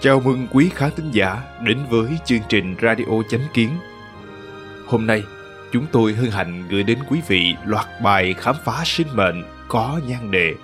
Chào 0.00 0.20
mừng 0.20 0.46
quý 0.52 0.70
khán 0.74 0.90
thính 0.96 1.10
giả 1.12 1.42
đến 1.62 1.78
với 1.90 2.08
chương 2.24 2.40
trình 2.48 2.76
Radio 2.82 3.22
Chánh 3.28 3.40
Kiến. 3.54 3.70
Hôm 4.86 5.06
nay, 5.06 5.22
chúng 5.72 5.86
tôi 5.92 6.14
hân 6.14 6.30
hạnh 6.30 6.64
gửi 6.70 6.82
đến 6.82 6.98
quý 7.08 7.20
vị 7.28 7.54
loạt 7.64 7.86
bài 8.02 8.34
khám 8.38 8.54
phá 8.64 8.82
sinh 8.84 9.06
mệnh 9.14 9.44
có 9.68 10.00
nhan 10.08 10.30
đề 10.30 10.54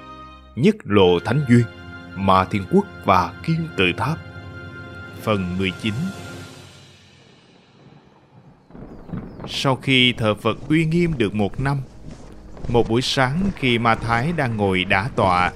Nhất 0.57 0.77
lộ 0.85 1.19
Thánh 1.25 1.45
Duyên, 1.49 1.65
Ma 2.15 2.45
Thiên 2.45 2.63
Quốc 2.73 2.85
và 3.05 3.33
Kim 3.45 3.69
Tự 3.77 3.85
Tháp. 3.97 4.19
Phần 5.23 5.59
19 5.59 5.95
Sau 9.49 9.77
khi 9.77 10.13
thờ 10.13 10.35
Phật 10.35 10.69
uy 10.69 10.85
nghiêm 10.87 11.19
được 11.19 11.35
một 11.35 11.61
năm, 11.61 11.79
một 12.69 12.89
buổi 12.89 13.03
sáng 13.03 13.51
khi 13.57 13.79
Ma 13.79 13.95
Thái 13.95 14.33
đang 14.37 14.57
ngồi 14.57 14.85
đả 14.85 15.09
tọa, 15.17 15.53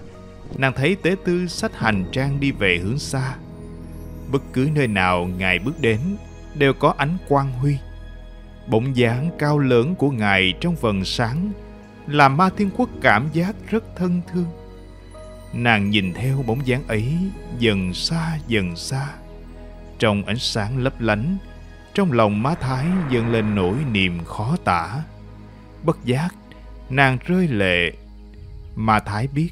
nàng 0.57 0.73
thấy 0.73 0.97
tế 1.03 1.17
tư 1.25 1.47
sách 1.47 1.77
hành 1.77 2.05
trang 2.13 2.41
đi 2.41 2.53
về 2.53 2.79
hướng 2.79 2.99
xa. 2.99 3.35
Bất 4.33 4.43
cứ 4.53 4.69
nơi 4.75 4.87
nào 4.87 5.27
ngài 5.39 5.59
bước 5.59 5.80
đến 5.80 6.01
đều 6.55 6.73
có 6.73 6.95
ánh 6.97 7.17
quang 7.29 7.53
huy. 7.53 7.77
Bóng 8.67 8.97
dáng 8.97 9.30
cao 9.39 9.59
lớn 9.59 9.95
của 9.95 10.11
ngài 10.11 10.55
trong 10.61 10.75
vầng 10.75 11.05
sáng 11.05 11.53
làm 12.07 12.37
ma 12.37 12.51
thiên 12.57 12.71
quốc 12.77 12.89
cảm 13.03 13.29
giác 13.33 13.55
rất 13.71 13.85
thân 13.97 14.21
thương. 14.33 14.47
Nàng 15.53 15.91
nhìn 15.91 16.13
theo 16.13 16.45
bóng 16.47 16.66
dáng 16.66 16.89
ấy 16.89 17.13
dần 17.59 17.95
xa 17.95 18.39
dần 18.49 18.77
xa. 18.77 19.09
Trong 19.99 20.25
ánh 20.25 20.39
sáng 20.39 20.79
lấp 20.79 21.01
lánh 21.01 21.37
trong 21.97 22.13
lòng 22.13 22.43
má 22.43 22.55
thái 22.55 22.87
dâng 23.11 23.33
lên 23.33 23.55
nỗi 23.55 23.77
niềm 23.93 24.25
khó 24.25 24.57
tả 24.65 25.03
bất 25.85 26.05
giác 26.05 26.29
nàng 26.91 27.19
rơi 27.27 27.49
lệ 27.49 27.93
mà 28.77 29.01
thái 29.01 29.29
biết 29.35 29.51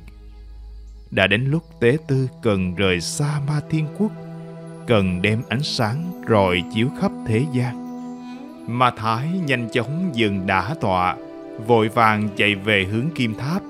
đã 1.10 1.26
đến 1.26 1.44
lúc 1.44 1.80
tế 1.80 1.96
tư 2.08 2.28
cần 2.42 2.74
rời 2.74 3.00
xa 3.00 3.40
ma 3.48 3.60
thiên 3.70 3.86
quốc 3.98 4.12
cần 4.86 5.22
đem 5.22 5.42
ánh 5.48 5.62
sáng 5.62 6.22
rọi 6.28 6.62
chiếu 6.74 6.88
khắp 7.00 7.12
thế 7.26 7.44
gian. 7.52 7.84
Ma 8.78 8.90
Thái 8.96 9.28
nhanh 9.46 9.68
chóng 9.72 10.10
dừng 10.14 10.46
đả 10.46 10.74
tọa, 10.80 11.16
vội 11.66 11.88
vàng 11.88 12.28
chạy 12.36 12.54
về 12.54 12.84
hướng 12.84 13.06
kim 13.14 13.34
tháp. 13.34 13.62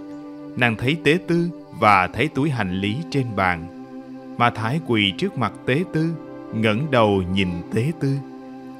Nàng 0.56 0.76
thấy 0.76 0.96
tế 1.04 1.18
tư 1.28 1.50
và 1.80 2.06
thấy 2.06 2.28
túi 2.28 2.50
hành 2.50 2.80
lý 2.80 2.96
trên 3.10 3.36
bàn. 3.36 3.84
Ma 4.38 4.50
Thái 4.50 4.80
quỳ 4.86 5.12
trước 5.18 5.38
mặt 5.38 5.52
tế 5.66 5.84
tư, 5.92 6.14
ngẩng 6.54 6.90
đầu 6.90 7.22
nhìn 7.32 7.48
tế 7.74 7.92
tư. 8.00 8.16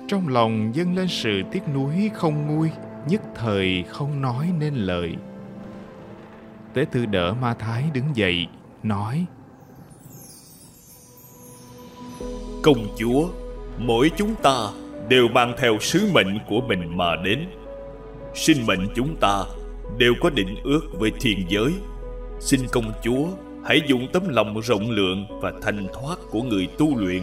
Trong 0.08 0.28
lòng 0.28 0.70
dâng 0.74 0.97
lên 0.97 1.08
sự 1.08 1.42
tiếc 1.52 1.62
nuối 1.74 2.10
không 2.14 2.47
nguôi, 2.47 2.70
nhất 3.08 3.22
thời 3.34 3.84
không 3.88 4.20
nói 4.20 4.50
nên 4.58 4.74
lời. 4.74 5.16
Tế 6.74 6.84
tư 6.92 7.06
đỡ 7.06 7.34
Ma 7.41 7.55
Thái 7.55 7.84
đứng 7.94 8.05
dậy, 8.14 8.46
nói 8.83 9.27
Công 12.62 12.86
chúa, 12.98 13.28
mỗi 13.78 14.11
chúng 14.16 14.34
ta 14.42 14.69
đều 15.08 15.28
mang 15.28 15.55
theo 15.58 15.78
sứ 15.80 16.11
mệnh 16.12 16.39
của 16.48 16.61
mình 16.61 16.96
mà 16.96 17.16
đến. 17.24 17.46
Sinh 18.34 18.66
mệnh 18.66 18.89
chúng 18.94 19.16
ta 19.20 19.44
đều 19.98 20.14
có 20.20 20.30
định 20.30 20.56
ước 20.64 20.80
với 20.98 21.12
thiên 21.20 21.39
giới. 21.48 21.72
Xin 22.41 22.61
công 22.72 22.92
chúa 23.02 23.27
hãy 23.64 23.80
dùng 23.86 24.06
tấm 24.12 24.28
lòng 24.28 24.61
rộng 24.61 24.91
lượng 24.91 25.27
và 25.41 25.52
thanh 25.62 25.86
thoát 25.92 26.18
của 26.30 26.42
người 26.42 26.68
tu 26.78 26.98
luyện 26.98 27.22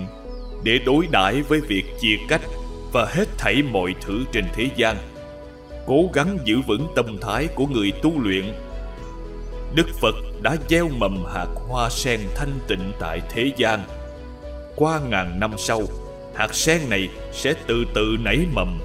để 0.64 0.80
đối 0.86 1.08
đãi 1.12 1.42
với 1.42 1.62
việc 1.62 1.84
chia 2.00 2.16
cách 2.30 2.42
và 2.94 3.06
hết 3.06 3.26
thảy 3.38 3.62
mọi 3.72 3.96
thứ 4.02 4.24
trên 4.32 4.46
thế 4.54 4.70
gian. 4.76 4.98
Cố 5.88 6.10
gắng 6.14 6.38
giữ 6.46 6.62
vững 6.68 6.88
tâm 6.96 7.18
thái 7.22 7.48
của 7.56 7.66
người 7.66 7.92
tu 8.02 8.20
luyện. 8.20 8.54
Đức 9.76 9.88
Phật 10.02 10.16
đã 10.42 10.56
gieo 10.70 10.90
mầm 10.90 11.26
hạt 11.34 11.48
hoa 11.68 11.90
sen 11.90 12.20
thanh 12.36 12.60
tịnh 12.68 12.92
tại 13.00 13.22
thế 13.30 13.52
gian– 13.58 13.84
qua 14.76 15.00
ngàn 15.00 15.40
năm 15.40 15.52
sau, 15.58 15.82
hạt 16.36 16.56
sen 16.56 16.90
này 16.90 17.10
sẽ 17.34 17.54
từ 17.68 17.86
từ 17.94 18.18
nảy 18.20 18.38
mầm, 18.54 18.80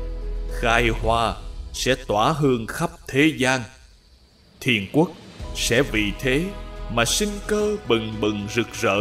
khai 0.61 0.89
hoa, 0.89 1.35
sẽ 1.73 1.95
tỏa 2.07 2.33
hương 2.33 2.67
khắp 2.67 2.91
thế 3.09 3.33
gian 3.37 3.61
thiên 4.61 4.87
quốc 4.93 5.11
sẽ 5.57 5.83
vì 5.83 6.13
thế 6.21 6.45
mà 6.95 7.05
sinh 7.05 7.29
cơ 7.47 7.77
bừng 7.89 8.15
bừng 8.21 8.47
rực 8.55 8.67
rỡ 8.81 8.99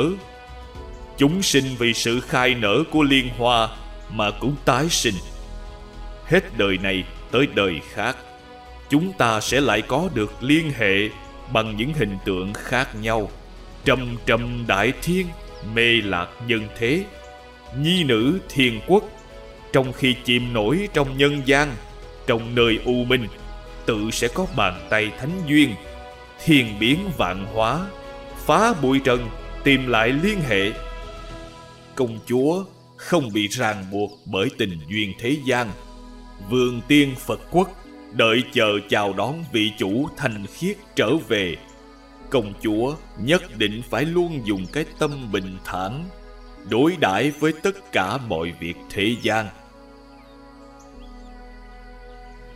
chúng 1.17 1.41
sinh 1.41 1.75
vì 1.79 1.93
sự 1.93 2.19
khai 2.19 2.55
nở 2.55 2.83
của 2.91 3.03
liên 3.03 3.29
hoa 3.37 3.69
mà 4.09 4.31
cũng 4.31 4.55
tái 4.65 4.89
sinh. 4.89 5.15
Hết 6.25 6.57
đời 6.57 6.77
này 6.77 7.03
tới 7.31 7.47
đời 7.55 7.79
khác, 7.93 8.17
chúng 8.89 9.13
ta 9.13 9.41
sẽ 9.41 9.61
lại 9.61 9.81
có 9.81 10.09
được 10.13 10.43
liên 10.43 10.71
hệ 10.77 11.09
bằng 11.53 11.77
những 11.77 11.93
hình 11.93 12.17
tượng 12.25 12.53
khác 12.53 12.95
nhau. 13.01 13.29
Trầm 13.85 14.17
trầm 14.25 14.63
đại 14.67 14.93
thiên, 15.01 15.27
mê 15.73 16.01
lạc 16.03 16.27
nhân 16.47 16.67
thế, 16.77 17.03
nhi 17.79 18.03
nữ 18.03 18.39
thiên 18.49 18.81
quốc. 18.87 19.03
Trong 19.73 19.93
khi 19.93 20.15
chìm 20.23 20.53
nổi 20.53 20.87
trong 20.93 21.17
nhân 21.17 21.41
gian, 21.45 21.75
trong 22.27 22.55
nơi 22.55 22.79
u 22.85 23.03
minh, 23.03 23.27
tự 23.85 24.11
sẽ 24.11 24.27
có 24.27 24.45
bàn 24.55 24.87
tay 24.89 25.11
thánh 25.19 25.41
duyên. 25.47 25.75
Thiên 26.45 26.79
biến 26.79 26.99
vạn 27.17 27.45
hóa, 27.53 27.85
phá 28.45 28.73
bụi 28.81 28.99
trần, 29.03 29.29
tìm 29.63 29.87
lại 29.87 30.09
liên 30.23 30.41
hệ. 30.49 30.71
Công 31.95 32.19
chúa 32.25 32.63
không 32.97 33.33
bị 33.33 33.47
ràng 33.47 33.85
buộc 33.91 34.11
bởi 34.25 34.49
tình 34.57 34.79
duyên 34.89 35.13
thế 35.19 35.37
gian. 35.45 35.71
Vườn 36.49 36.81
tiên 36.87 37.15
phật 37.19 37.39
quốc 37.51 37.69
đợi 38.11 38.43
chờ 38.53 38.79
chào 38.89 39.13
đón 39.13 39.43
vị 39.51 39.71
chủ 39.77 40.07
thành 40.17 40.45
khiết 40.53 40.77
trở 40.95 41.15
về. 41.27 41.55
Công 42.29 42.53
chúa 42.61 42.95
nhất 43.19 43.57
định 43.57 43.81
phải 43.89 44.05
luôn 44.05 44.41
dùng 44.45 44.65
cái 44.73 44.85
tâm 44.99 45.31
bình 45.31 45.57
thản 45.65 46.09
đối 46.69 46.95
đãi 46.99 47.31
với 47.31 47.53
tất 47.63 47.91
cả 47.91 48.17
mọi 48.17 48.53
việc 48.59 48.77
thế 48.89 49.15
gian. 49.21 49.47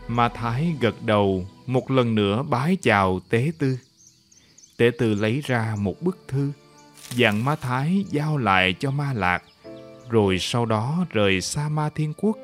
Ma 0.08 0.30
thái 0.30 0.74
gật 0.80 0.96
đầu, 1.06 1.48
một 1.66 1.92
lần 1.92 2.16
nữa 2.16 2.44
bái 2.44 2.78
chào 2.82 3.20
tế 3.30 3.52
tư. 3.60 3.78
Tế 4.78 4.92
tư 4.98 5.14
lấy 5.14 5.42
ra 5.46 5.76
một 5.80 6.02
bức 6.02 6.18
thư, 6.28 6.52
dặn 7.12 7.46
ma 7.46 7.56
thái 7.56 8.06
giao 8.10 8.38
lại 8.38 8.76
cho 8.80 8.92
ma 8.92 9.14
lạc 9.14 9.44
rồi 10.10 10.40
sau 10.40 10.66
đó 10.66 11.06
rời 11.10 11.42
xa 11.42 11.70
ma 11.70 11.90
thiên 11.96 12.14
quốc. 12.18 12.38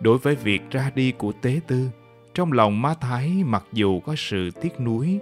Đối 0.00 0.18
với 0.18 0.34
việc 0.34 0.62
ra 0.70 0.90
đi 0.94 1.12
của 1.12 1.32
tế 1.42 1.60
tư, 1.66 1.90
trong 2.34 2.52
lòng 2.52 2.82
ma 2.82 2.94
thái 3.00 3.42
mặc 3.44 3.64
dù 3.72 4.00
có 4.00 4.14
sự 4.16 4.50
tiếc 4.50 4.80
nuối, 4.80 5.18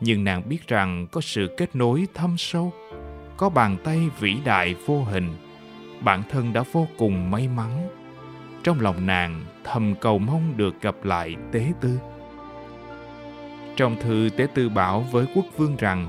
nhưng 0.00 0.24
nàng 0.24 0.42
biết 0.48 0.68
rằng 0.68 1.06
có 1.12 1.20
sự 1.20 1.54
kết 1.56 1.76
nối 1.76 2.06
thâm 2.14 2.38
sâu, 2.38 2.72
có 3.36 3.48
bàn 3.48 3.76
tay 3.84 4.00
vĩ 4.20 4.36
đại 4.44 4.74
vô 4.86 5.04
hình, 5.04 5.28
bản 6.00 6.22
thân 6.30 6.52
đã 6.52 6.64
vô 6.72 6.86
cùng 6.98 7.30
may 7.30 7.48
mắn. 7.48 7.88
Trong 8.62 8.80
lòng 8.80 9.06
nàng, 9.06 9.44
thầm 9.64 9.94
cầu 10.00 10.18
mong 10.18 10.56
được 10.56 10.80
gặp 10.80 11.04
lại 11.04 11.36
tế 11.52 11.66
tư. 11.80 11.98
Trong 13.76 13.96
thư 14.00 14.28
tế 14.36 14.46
tư 14.54 14.68
bảo 14.68 15.00
với 15.00 15.26
quốc 15.34 15.44
vương 15.56 15.76
rằng, 15.76 16.08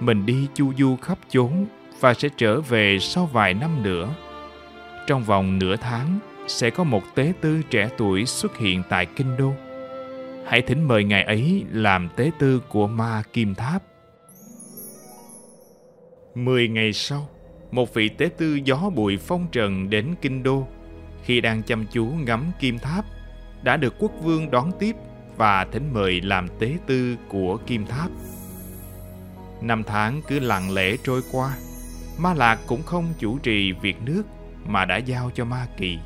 mình 0.00 0.26
đi 0.26 0.48
chu 0.54 0.72
du 0.78 0.96
khắp 0.96 1.18
chốn 1.28 1.66
và 2.04 2.14
sẽ 2.14 2.28
trở 2.36 2.60
về 2.60 2.98
sau 3.00 3.26
vài 3.26 3.54
năm 3.54 3.82
nữa 3.82 4.14
trong 5.06 5.24
vòng 5.24 5.58
nửa 5.58 5.76
tháng 5.76 6.18
sẽ 6.46 6.70
có 6.70 6.84
một 6.84 7.02
tế 7.14 7.32
tư 7.40 7.62
trẻ 7.70 7.88
tuổi 7.98 8.26
xuất 8.26 8.58
hiện 8.58 8.82
tại 8.88 9.06
kinh 9.06 9.36
đô 9.36 9.52
hãy 10.46 10.62
thỉnh 10.62 10.88
mời 10.88 11.04
ngài 11.04 11.22
ấy 11.22 11.64
làm 11.72 12.08
tế 12.16 12.30
tư 12.38 12.62
của 12.68 12.86
ma 12.86 13.22
kim 13.32 13.54
tháp. 13.54 13.82
Mười 16.34 16.68
ngày 16.68 16.92
sau, 16.92 17.28
một 17.70 17.94
vị 17.94 18.08
tế 18.08 18.30
tư 18.38 18.58
gió 18.64 18.90
bụi 18.94 19.16
phong 19.16 19.46
trần 19.52 19.90
đến 19.90 20.14
kinh 20.20 20.42
đô. 20.42 20.68
Khi 21.24 21.40
đang 21.40 21.62
chăm 21.62 21.86
chú 21.92 22.06
ngắm 22.06 22.52
kim 22.60 22.78
tháp, 22.78 23.04
đã 23.62 23.76
được 23.76 23.94
quốc 23.98 24.12
vương 24.22 24.50
đón 24.50 24.72
tiếp 24.78 24.96
và 25.36 25.64
thỉnh 25.72 25.90
mời 25.92 26.20
làm 26.20 26.48
tế 26.58 26.76
tư 26.86 27.16
của 27.28 27.56
kim 27.66 27.86
tháp. 27.86 28.10
Năm 29.60 29.82
tháng 29.82 30.22
cứ 30.28 30.40
lặng 30.40 30.74
lẽ 30.74 30.96
trôi 31.04 31.20
qua, 31.32 31.56
Ma 32.18 32.34
Lạc 32.34 32.58
cũng 32.66 32.82
không 32.82 33.12
chủ 33.18 33.38
trì 33.38 33.72
việc 33.72 33.96
nước 34.04 34.22
mà 34.66 34.84
đã 34.84 34.96
giao 34.96 35.30
cho 35.34 35.44
Ma 35.44 35.66
Kỳ. 35.76 35.98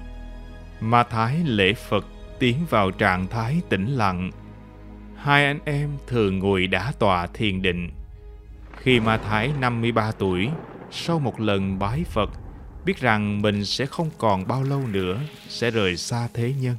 Ma 0.81 1.03
Thái 1.03 1.39
lễ 1.45 1.75
Phật 1.75 2.07
tiến 2.39 2.57
vào 2.71 2.91
trạng 2.91 3.27
thái 3.27 3.61
tĩnh 3.69 3.87
lặng. 3.87 4.31
Hai 5.17 5.45
anh 5.45 5.59
em 5.65 5.91
thường 6.07 6.39
ngồi 6.39 6.67
đã 6.67 6.93
tọa 6.99 7.27
thiền 7.27 7.63
định. 7.63 7.91
Khi 8.77 9.01
Ma 9.01 9.17
Thái 9.17 9.53
53 9.61 10.13
tuổi, 10.13 10.49
sau 10.91 11.19
một 11.19 11.41
lần 11.41 11.79
bái 11.79 12.05
Phật, 12.05 12.31
biết 12.85 13.01
rằng 13.01 13.43
mình 13.43 13.65
sẽ 13.65 13.87
không 13.87 14.11
còn 14.19 14.49
bao 14.49 14.63
lâu 14.63 14.81
nữa 14.87 15.21
sẽ 15.49 15.71
rời 15.71 15.97
xa 15.97 16.29
thế 16.35 16.55
nhân. 16.61 16.77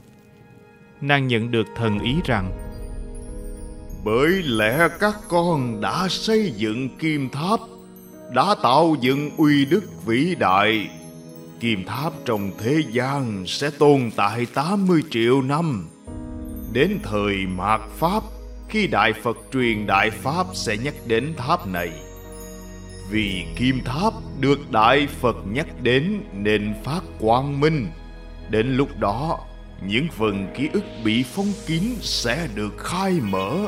Nàng 1.02 1.28
nhận 1.28 1.52
được 1.52 1.68
thần 1.76 2.00
ý 2.00 2.16
rằng 2.26 2.52
Bởi 4.06 4.30
lẽ 4.44 4.88
các 5.00 5.16
con 5.30 5.82
đã 5.82 6.08
xây 6.10 6.52
dựng 6.56 6.98
kim 6.98 7.30
tháp, 7.30 7.60
đã 8.30 8.56
tạo 8.64 8.96
dựng 9.02 9.32
uy 9.38 9.66
đức 9.66 10.06
vĩ 10.06 10.36
đại, 10.40 10.90
kim 11.60 11.86
tháp 11.86 12.14
trong 12.26 12.52
thế 12.60 12.82
gian 12.92 13.44
sẽ 13.48 13.70
tồn 13.70 14.12
tại 14.16 14.46
80 14.54 15.02
triệu 15.12 15.42
năm. 15.42 15.88
Đến 16.74 17.00
thời 17.04 17.36
mạt 17.48 17.82
Pháp, 17.98 18.24
khi 18.68 18.88
Đại 18.88 19.14
Phật 19.14 19.38
truyền 19.54 19.88
Đại 19.88 20.10
Pháp 20.10 20.48
sẽ 20.54 20.78
nhắc 20.78 20.94
đến 21.08 21.34
tháp 21.38 21.68
này. 21.68 21.92
Vì 23.10 23.46
kim 23.56 23.82
tháp 23.86 24.14
được 24.40 24.72
Đại 24.72 25.08
Phật 25.08 25.36
nhắc 25.52 25.68
đến 25.82 26.24
nên 26.34 26.74
phát 26.84 27.02
quang 27.20 27.60
minh. 27.60 27.88
Đến 28.50 28.78
lúc 28.78 29.00
đó, 29.00 29.40
những 29.88 30.08
phần 30.18 30.48
ký 30.58 30.70
ức 30.74 30.84
bị 31.04 31.24
phong 31.24 31.54
kín 31.68 31.84
sẽ 32.02 32.48
được 32.56 32.78
khai 32.78 33.20
mở. 33.22 33.68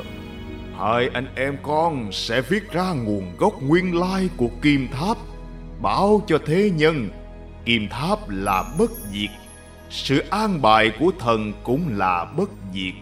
Hai 0.81 1.09
anh 1.13 1.27
em 1.35 1.57
con 1.63 2.11
sẽ 2.11 2.41
viết 2.41 2.71
ra 2.71 2.93
nguồn 2.93 3.37
gốc 3.37 3.61
nguyên 3.61 3.95
lai 3.95 4.29
của 4.37 4.49
kim 4.61 4.87
tháp, 4.87 5.17
báo 5.81 6.23
cho 6.27 6.39
thế 6.45 6.71
nhân 6.75 7.09
kim 7.65 7.87
tháp 7.89 8.29
là 8.29 8.73
bất 8.79 8.91
diệt. 9.11 9.29
Sự 9.89 10.19
an 10.29 10.61
bài 10.61 10.91
của 10.99 11.11
thần 11.19 11.53
cũng 11.63 11.97
là 11.97 12.25
bất 12.37 12.49
diệt. 12.73 12.93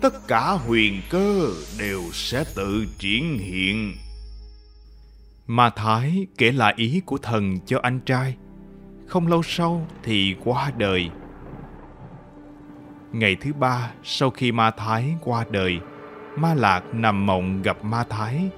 Tất 0.00 0.28
cả 0.28 0.50
huyền 0.50 1.02
cơ 1.10 1.48
đều 1.78 2.02
sẽ 2.12 2.44
tự 2.54 2.86
triển 2.98 3.38
hiện. 3.38 3.92
Ma 5.46 5.70
Thái 5.70 6.26
kể 6.38 6.52
lại 6.52 6.74
ý 6.76 7.00
của 7.06 7.18
thần 7.18 7.58
cho 7.66 7.78
anh 7.82 8.00
trai. 8.00 8.36
Không 9.06 9.26
lâu 9.26 9.42
sau 9.42 9.86
thì 10.02 10.34
qua 10.44 10.72
đời. 10.78 11.10
Ngày 13.12 13.36
thứ 13.40 13.52
ba 13.52 13.92
sau 14.04 14.30
khi 14.30 14.52
Ma 14.52 14.70
Thái 14.70 15.14
qua 15.20 15.44
đời, 15.50 15.80
Ma 16.40 16.54
Lạc 16.54 16.82
nằm 16.92 17.26
mộng 17.26 17.62
gặp 17.62 17.84
Ma 17.84 18.04
Thái. 18.10 18.50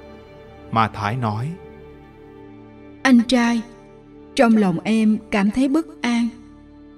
Ma 0.70 0.88
Thái 0.88 1.17
nói, 1.17 1.49
Anh 3.02 3.20
trai, 3.29 3.61
trong 4.34 4.56
lòng 4.56 4.79
em 4.84 5.19
cảm 5.31 5.50
thấy 5.50 5.69
bất 5.69 5.87
an. 6.02 6.29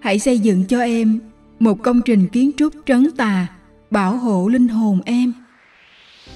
Hãy 0.01 0.19
xây 0.19 0.39
dựng 0.39 0.65
cho 0.67 0.81
em 0.81 1.21
một 1.59 1.83
công 1.83 2.01
trình 2.05 2.29
kiến 2.29 2.51
trúc 2.57 2.73
trấn 2.87 3.17
tà, 3.17 3.47
bảo 3.91 4.17
hộ 4.17 4.49
linh 4.49 4.69
hồn 4.69 5.01
em. 5.05 5.33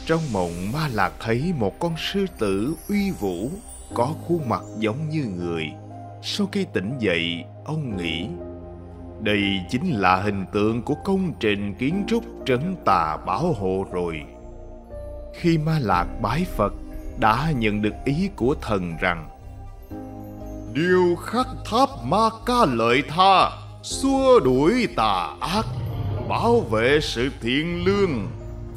Trong 0.07 0.23
mộng 0.33 0.73
Ma 0.73 0.89
Lạc 0.93 1.13
thấy 1.21 1.53
một 1.59 1.79
con 1.79 1.95
sư 2.13 2.27
tử 2.39 2.75
uy 2.89 3.11
vũ, 3.11 3.51
có 3.95 4.15
khuôn 4.27 4.49
mặt 4.49 4.63
giống 4.79 5.09
như 5.09 5.25
người. 5.25 5.65
Sau 6.23 6.47
khi 6.53 6.67
tỉnh 6.75 6.93
dậy, 6.99 7.45
ông 7.65 7.97
nghĩ 7.97 8.29
đây 9.21 9.61
chính 9.71 9.91
là 9.91 10.17
hình 10.17 10.45
tượng 10.53 10.83
của 10.83 10.95
công 11.05 11.33
trình 11.41 11.75
kiến 11.75 12.05
trúc 12.09 12.25
trấn 12.47 12.77
tà 12.85 13.17
bảo 13.27 13.53
hộ 13.53 13.85
rồi. 13.93 14.23
Khi 15.41 15.59
Ma 15.59 15.79
Lạc 15.83 16.07
bái 16.23 16.47
Phật, 16.57 16.73
đã 17.21 17.53
nhận 17.57 17.83
được 17.83 17.95
ý 18.05 18.31
của 18.37 18.55
thần 18.63 18.97
rằng 19.01 19.29
Điều 20.75 21.17
khắc 21.17 21.47
tháp 21.71 21.89
Ma 22.05 22.29
Ca 22.47 22.65
Lợi 22.65 23.03
Tha, 23.09 23.51
xua 23.83 24.41
đuổi 24.41 24.89
tà 24.97 25.37
ác, 25.41 25.67
bảo 26.29 26.61
vệ 26.61 26.99
sự 27.03 27.31
thiện 27.41 27.85
lương 27.85 28.29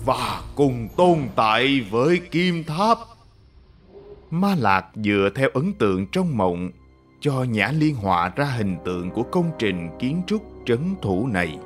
và 0.05 0.41
cùng 0.55 0.87
tồn 0.97 1.17
tại 1.35 1.85
với 1.91 2.19
kim 2.31 2.63
tháp. 2.63 2.97
Ma 4.31 4.55
Lạc 4.59 4.85
dựa 4.95 5.29
theo 5.35 5.49
ấn 5.53 5.73
tượng 5.73 6.07
trong 6.11 6.37
mộng 6.37 6.69
cho 7.21 7.43
Nhã 7.43 7.71
Liên 7.71 7.95
họa 7.95 8.31
ra 8.35 8.45
hình 8.45 8.77
tượng 8.85 9.09
của 9.09 9.23
công 9.23 9.51
trình 9.59 9.89
kiến 9.99 10.21
trúc 10.27 10.43
trấn 10.65 10.95
thủ 11.01 11.27
này. 11.27 11.57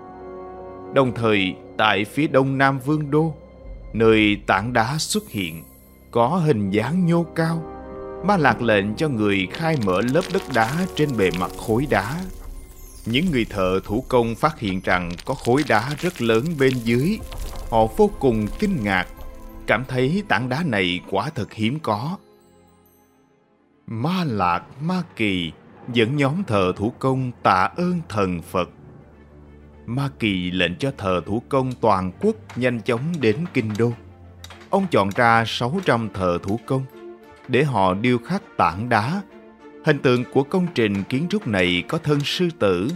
Đồng 0.94 1.12
thời, 1.15 1.56
tại 1.77 2.06
phía 2.06 2.27
đông 2.27 2.57
nam 2.57 2.80
vương 2.80 3.12
đô, 3.12 3.33
nơi 3.97 4.38
tảng 4.47 4.74
đá 4.74 4.97
xuất 4.97 5.30
hiện, 5.30 5.63
có 6.12 6.27
hình 6.27 6.69
dáng 6.69 7.06
nhô 7.06 7.25
cao. 7.36 7.63
Ma 8.25 8.38
Lạc 8.38 8.62
lệnh 8.62 8.95
cho 8.95 9.09
người 9.09 9.47
khai 9.53 9.77
mở 9.86 10.01
lớp 10.01 10.21
đất 10.33 10.42
đá 10.53 10.86
trên 10.95 11.18
bề 11.18 11.31
mặt 11.39 11.51
khối 11.57 11.88
đá. 11.89 12.21
Những 13.06 13.25
người 13.31 13.45
thợ 13.45 13.80
thủ 13.83 14.06
công 14.09 14.36
phát 14.36 14.59
hiện 14.59 14.81
rằng 14.83 15.12
có 15.25 15.33
khối 15.33 15.63
đá 15.68 15.89
rất 16.00 16.21
lớn 16.21 16.45
bên 16.59 16.74
dưới. 16.83 17.19
Họ 17.71 17.86
vô 17.97 18.09
cùng 18.19 18.47
kinh 18.59 18.83
ngạc, 18.83 19.07
cảm 19.68 19.86
thấy 19.88 20.24
tảng 20.27 20.50
đá 20.50 20.63
này 20.63 21.00
quả 21.09 21.30
thật 21.30 21.53
hiếm 21.53 21.80
có 21.80 22.18
Ma 23.88 24.24
Lạc 24.24 24.63
Ma 24.81 25.03
Kỳ 25.15 25.51
dẫn 25.94 26.18
nhóm 26.18 26.44
thợ 26.44 26.74
thủ 26.75 26.94
công 27.00 27.31
tạ 27.44 27.69
ơn 27.75 28.01
thần 28.09 28.42
Phật. 28.42 28.69
Ma 29.85 30.09
Kỳ 30.19 30.51
lệnh 30.51 30.75
cho 30.75 30.91
thợ 30.97 31.21
thủ 31.25 31.41
công 31.49 31.71
toàn 31.81 32.11
quốc 32.21 32.35
nhanh 32.55 32.81
chóng 32.81 33.13
đến 33.21 33.35
Kinh 33.53 33.71
Đô. 33.77 33.91
Ông 34.69 34.87
chọn 34.91 35.09
ra 35.15 35.43
600 35.47 36.09
thợ 36.13 36.37
thủ 36.43 36.59
công 36.65 36.85
để 37.47 37.63
họ 37.63 37.93
điêu 37.93 38.17
khắc 38.17 38.41
tảng 38.57 38.89
đá. 38.89 39.21
Hình 39.85 39.99
tượng 39.99 40.23
của 40.33 40.43
công 40.43 40.67
trình 40.75 41.03
kiến 41.03 41.27
trúc 41.29 41.47
này 41.47 41.83
có 41.87 41.97
thân 41.97 42.19
sư 42.19 42.49
tử, 42.59 42.89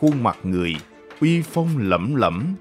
khuôn 0.00 0.22
mặt 0.22 0.36
người, 0.42 0.76
uy 1.20 1.42
phong 1.42 1.68
lẫm 1.78 2.14
lẫm. 2.14 2.54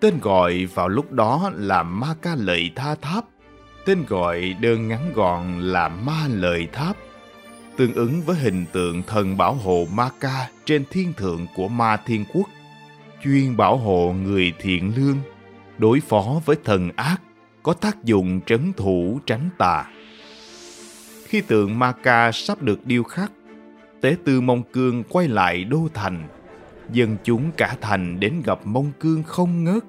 Tên 0.00 0.18
gọi 0.20 0.66
vào 0.74 0.88
lúc 0.88 1.12
đó 1.12 1.50
là 1.54 1.82
Ma 1.82 2.14
Ca 2.22 2.34
Lợi 2.34 2.70
Tha 2.76 2.94
Tháp 2.94 3.24
Tên 3.84 4.04
gọi 4.08 4.56
đơn 4.60 4.88
ngắn 4.88 5.12
gọn 5.14 5.60
là 5.60 5.88
Ma 5.88 6.28
Lợi 6.28 6.68
Tháp, 6.72 6.96
tương 7.76 7.94
ứng 7.94 8.22
với 8.22 8.36
hình 8.36 8.66
tượng 8.72 9.02
thần 9.02 9.36
bảo 9.36 9.54
hộ 9.54 9.86
Ma 9.92 10.10
Ca 10.20 10.48
trên 10.64 10.84
thiên 10.90 11.12
thượng 11.12 11.46
của 11.54 11.68
Ma 11.68 11.96
Thiên 11.96 12.24
Quốc, 12.32 12.48
chuyên 13.24 13.56
bảo 13.56 13.76
hộ 13.76 14.12
người 14.12 14.52
thiện 14.58 14.92
lương, 14.96 15.18
đối 15.78 16.00
phó 16.00 16.40
với 16.44 16.56
thần 16.64 16.90
ác, 16.96 17.22
có 17.62 17.72
tác 17.72 18.04
dụng 18.04 18.40
trấn 18.46 18.72
thủ 18.72 19.20
tránh 19.26 19.48
tà. 19.58 19.84
Khi 21.24 21.40
tượng 21.40 21.78
Ma 21.78 21.92
Ca 22.02 22.32
sắp 22.32 22.62
được 22.62 22.86
điêu 22.86 23.02
khắc, 23.02 23.32
Tế 24.00 24.16
Tư 24.24 24.40
Mông 24.40 24.62
Cương 24.62 25.02
quay 25.04 25.28
lại 25.28 25.64
đô 25.64 25.88
thành, 25.94 26.28
dân 26.92 27.16
chúng 27.24 27.50
cả 27.56 27.76
thành 27.80 28.20
đến 28.20 28.42
gặp 28.44 28.58
Mông 28.64 28.92
Cương 29.00 29.22
không 29.22 29.64
ngớt 29.64 29.84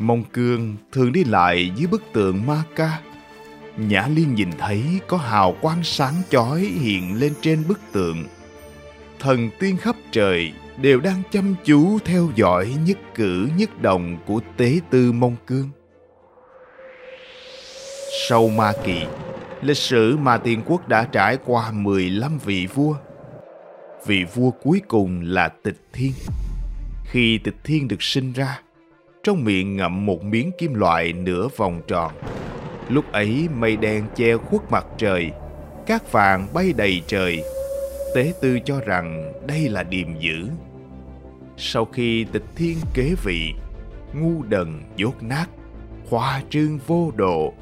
Mông 0.00 0.24
Cương 0.32 0.76
thường 0.92 1.12
đi 1.12 1.24
lại 1.24 1.72
dưới 1.76 1.86
bức 1.86 2.02
tượng 2.12 2.46
Ma 2.46 2.62
Ca. 2.76 3.00
Nhã 3.76 4.08
Liên 4.14 4.34
nhìn 4.34 4.50
thấy 4.58 4.82
có 5.06 5.16
hào 5.16 5.56
quang 5.60 5.84
sáng 5.84 6.14
chói 6.30 6.60
hiện 6.60 7.14
lên 7.14 7.32
trên 7.40 7.64
bức 7.68 7.80
tượng. 7.92 8.24
Thần 9.18 9.50
tiên 9.58 9.76
khắp 9.76 9.96
trời 10.10 10.52
đều 10.80 11.00
đang 11.00 11.22
chăm 11.30 11.54
chú 11.64 11.98
theo 12.04 12.28
dõi 12.34 12.74
nhất 12.86 12.98
cử 13.14 13.48
nhất 13.56 13.82
động 13.82 14.16
của 14.26 14.40
tế 14.56 14.80
tư 14.90 15.12
Mông 15.12 15.36
Cương. 15.46 15.70
Sau 18.28 18.48
Ma 18.48 18.72
Kỳ, 18.84 19.02
lịch 19.62 19.76
sử 19.76 20.16
Ma 20.16 20.38
Tiên 20.38 20.62
Quốc 20.66 20.88
đã 20.88 21.04
trải 21.12 21.38
qua 21.44 21.70
15 21.72 22.38
vị 22.38 22.66
vua. 22.74 22.94
Vị 24.06 24.24
vua 24.34 24.50
cuối 24.50 24.80
cùng 24.88 25.20
là 25.24 25.48
Tịch 25.48 25.80
Thiên. 25.92 26.12
Khi 27.04 27.38
Tịch 27.38 27.56
Thiên 27.64 27.88
được 27.88 28.02
sinh 28.02 28.32
ra, 28.32 28.60
trong 29.22 29.44
miệng 29.44 29.76
ngậm 29.76 30.06
một 30.06 30.24
miếng 30.24 30.50
kim 30.58 30.74
loại 30.74 31.12
nửa 31.12 31.48
vòng 31.56 31.82
tròn. 31.88 32.12
Lúc 32.88 33.12
ấy 33.12 33.48
mây 33.56 33.76
đen 33.76 34.04
che 34.16 34.36
khuất 34.36 34.62
mặt 34.70 34.86
trời, 34.98 35.30
cát 35.86 36.12
vàng 36.12 36.46
bay 36.54 36.72
đầy 36.76 37.02
trời. 37.06 37.42
Tế 38.14 38.32
tư 38.42 38.58
cho 38.64 38.80
rằng 38.80 39.32
đây 39.46 39.68
là 39.68 39.82
điềm 39.82 40.18
dữ. 40.20 40.48
Sau 41.62 41.84
khi 41.84 42.24
tịch 42.32 42.44
thiên 42.54 42.78
kế 42.94 43.14
vị, 43.24 43.54
ngu 44.14 44.42
đần 44.42 44.82
dốt 44.96 45.22
nát, 45.22 45.46
khoa 46.08 46.42
trương 46.50 46.78
vô 46.86 47.12
độ, 47.16 47.52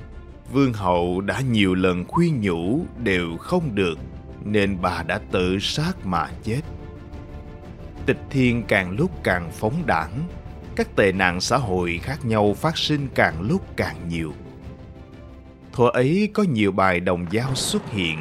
vương 0.53 0.73
hậu 0.73 1.21
đã 1.21 1.41
nhiều 1.41 1.75
lần 1.75 2.05
khuyên 2.09 2.41
nhủ 2.41 2.81
đều 3.03 3.37
không 3.37 3.75
được, 3.75 3.99
nên 4.45 4.79
bà 4.83 5.03
đã 5.03 5.21
tự 5.31 5.59
sát 5.59 5.93
mà 6.05 6.29
chết. 6.43 6.61
Tịch 8.07 8.19
thiên 8.31 8.63
càng 8.69 8.97
lúc 8.99 9.11
càng 9.23 9.51
phóng 9.53 9.83
đảng, 9.87 10.13
các 10.77 10.97
tệ 10.97 11.13
nạn 11.13 11.41
xã 11.41 11.57
hội 11.57 12.01
khác 12.03 12.25
nhau 12.25 12.55
phát 12.55 12.79
sinh 12.79 13.09
càng 13.15 13.35
lúc 13.49 13.77
càng 13.77 13.97
nhiều. 14.09 14.33
Thuở 15.73 15.91
ấy 15.93 16.31
có 16.35 16.43
nhiều 16.43 16.73
bài 16.73 17.01
đồng 17.01 17.27
dao 17.33 17.55
xuất 17.55 17.91
hiện. 17.91 18.19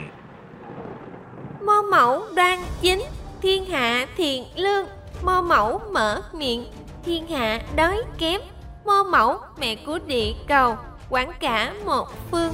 Mô 1.66 1.82
mẫu 1.92 2.24
đoan 2.36 2.60
chính, 2.82 3.04
thiên 3.42 3.66
hạ 3.66 4.08
thiện 4.18 4.44
lương, 4.56 4.86
mô 5.24 5.42
mẫu 5.42 5.82
mở 5.92 6.22
miệng, 6.34 6.66
thiên 7.06 7.28
hạ 7.28 7.62
đói 7.76 7.98
kém, 8.18 8.42
mô 8.86 9.04
mẫu 9.04 9.38
mẹ 9.58 9.76
của 9.76 10.00
địa 10.08 10.34
cầu, 10.48 10.76
quản 11.10 11.32
cả 11.40 11.74
một 11.86 12.08
phương, 12.32 12.54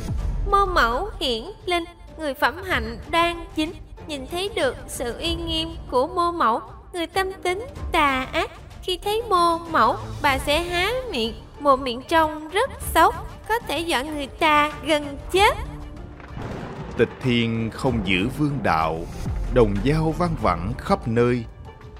mô 0.51 0.65
mẫu 0.65 1.10
hiển 1.20 1.43
linh, 1.65 1.84
người 2.17 2.34
phẩm 2.34 2.63
hạnh 2.63 2.98
đoan 3.12 3.46
chính, 3.55 3.74
nhìn 4.08 4.27
thấy 4.32 4.50
được 4.55 4.75
sự 4.88 5.17
uy 5.20 5.36
nghiêm 5.36 5.75
của 5.91 6.08
mô 6.08 6.32
mẫu, 6.32 6.62
người 6.93 7.08
tâm 7.08 7.34
tính 7.43 7.65
tà 7.91 8.27
ác. 8.32 8.51
Khi 8.82 8.98
thấy 8.98 9.24
mô 9.29 9.58
mẫu, 9.58 9.96
bà 10.22 10.38
sẽ 10.38 10.60
há 10.60 10.91
miệng, 11.12 11.34
một 11.60 11.79
miệng 11.79 12.01
trong 12.08 12.50
rất 12.50 12.72
xấu, 12.93 13.12
có 13.48 13.60
thể 13.60 13.79
dọa 13.79 14.01
người 14.01 14.27
ta 14.27 14.72
gần 14.86 15.17
chết. 15.32 15.58
Tịch 16.98 17.10
thiên 17.22 17.70
không 17.74 18.00
giữ 18.05 18.27
vương 18.38 18.60
đạo, 18.63 19.00
đồng 19.53 19.75
dao 19.86 20.15
vang 20.17 20.36
vẳng 20.41 20.74
khắp 20.77 21.08
nơi, 21.08 21.46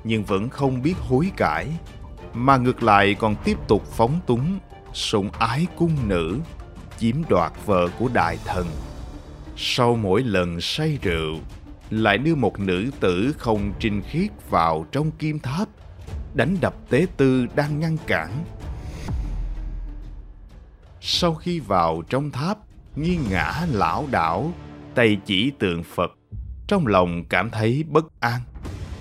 nhưng 0.04 0.24
vẫn 0.24 0.50
không 0.50 0.82
biết 0.82 0.96
hối 0.98 1.32
cải, 1.38 1.68
mà 2.34 2.58
ngược 2.58 2.84
lại 2.84 3.16
còn 3.20 3.36
tiếp 3.44 3.58
tục 3.68 3.84
phóng 3.86 4.20
túng, 4.28 4.60
sủng 4.94 5.30
ái 5.40 5.68
cung 5.78 6.08
nữ, 6.08 6.40
chiếm 6.98 7.16
đoạt 7.30 7.52
vợ 7.66 7.88
của 8.00 8.10
đại 8.14 8.38
thần. 8.46 8.68
Sau 9.58 9.96
mỗi 9.96 10.24
lần 10.24 10.62
say 10.62 11.00
rượu, 11.02 11.40
lại 11.90 12.18
đưa 12.18 12.36
một 12.36 12.60
nữ 12.60 12.92
tử 13.00 13.36
không 13.38 13.74
trinh 13.80 14.02
khiết 14.10 14.32
vào 14.50 14.86
trong 14.92 15.12
kim 15.12 15.40
tháp, 15.40 15.68
đánh 16.34 16.58
đập 16.62 16.74
tế 16.90 17.08
tư 17.18 17.48
đang 17.56 17.80
ngăn 17.80 17.98
cản. 18.08 18.30
Sau 21.02 21.36
khi 21.36 21.60
vào 21.60 22.02
trong 22.10 22.32
tháp, 22.32 22.58
nghiêng 22.96 23.24
ngã 23.30 23.66
lão 23.72 24.06
đảo, 24.12 24.54
tay 24.96 25.18
chỉ 25.26 25.52
tượng 25.60 25.84
Phật, 25.84 26.12
trong 26.68 26.88
lòng 26.88 27.24
cảm 27.30 27.50
thấy 27.50 27.84
bất 27.90 28.06
an, 28.20 28.42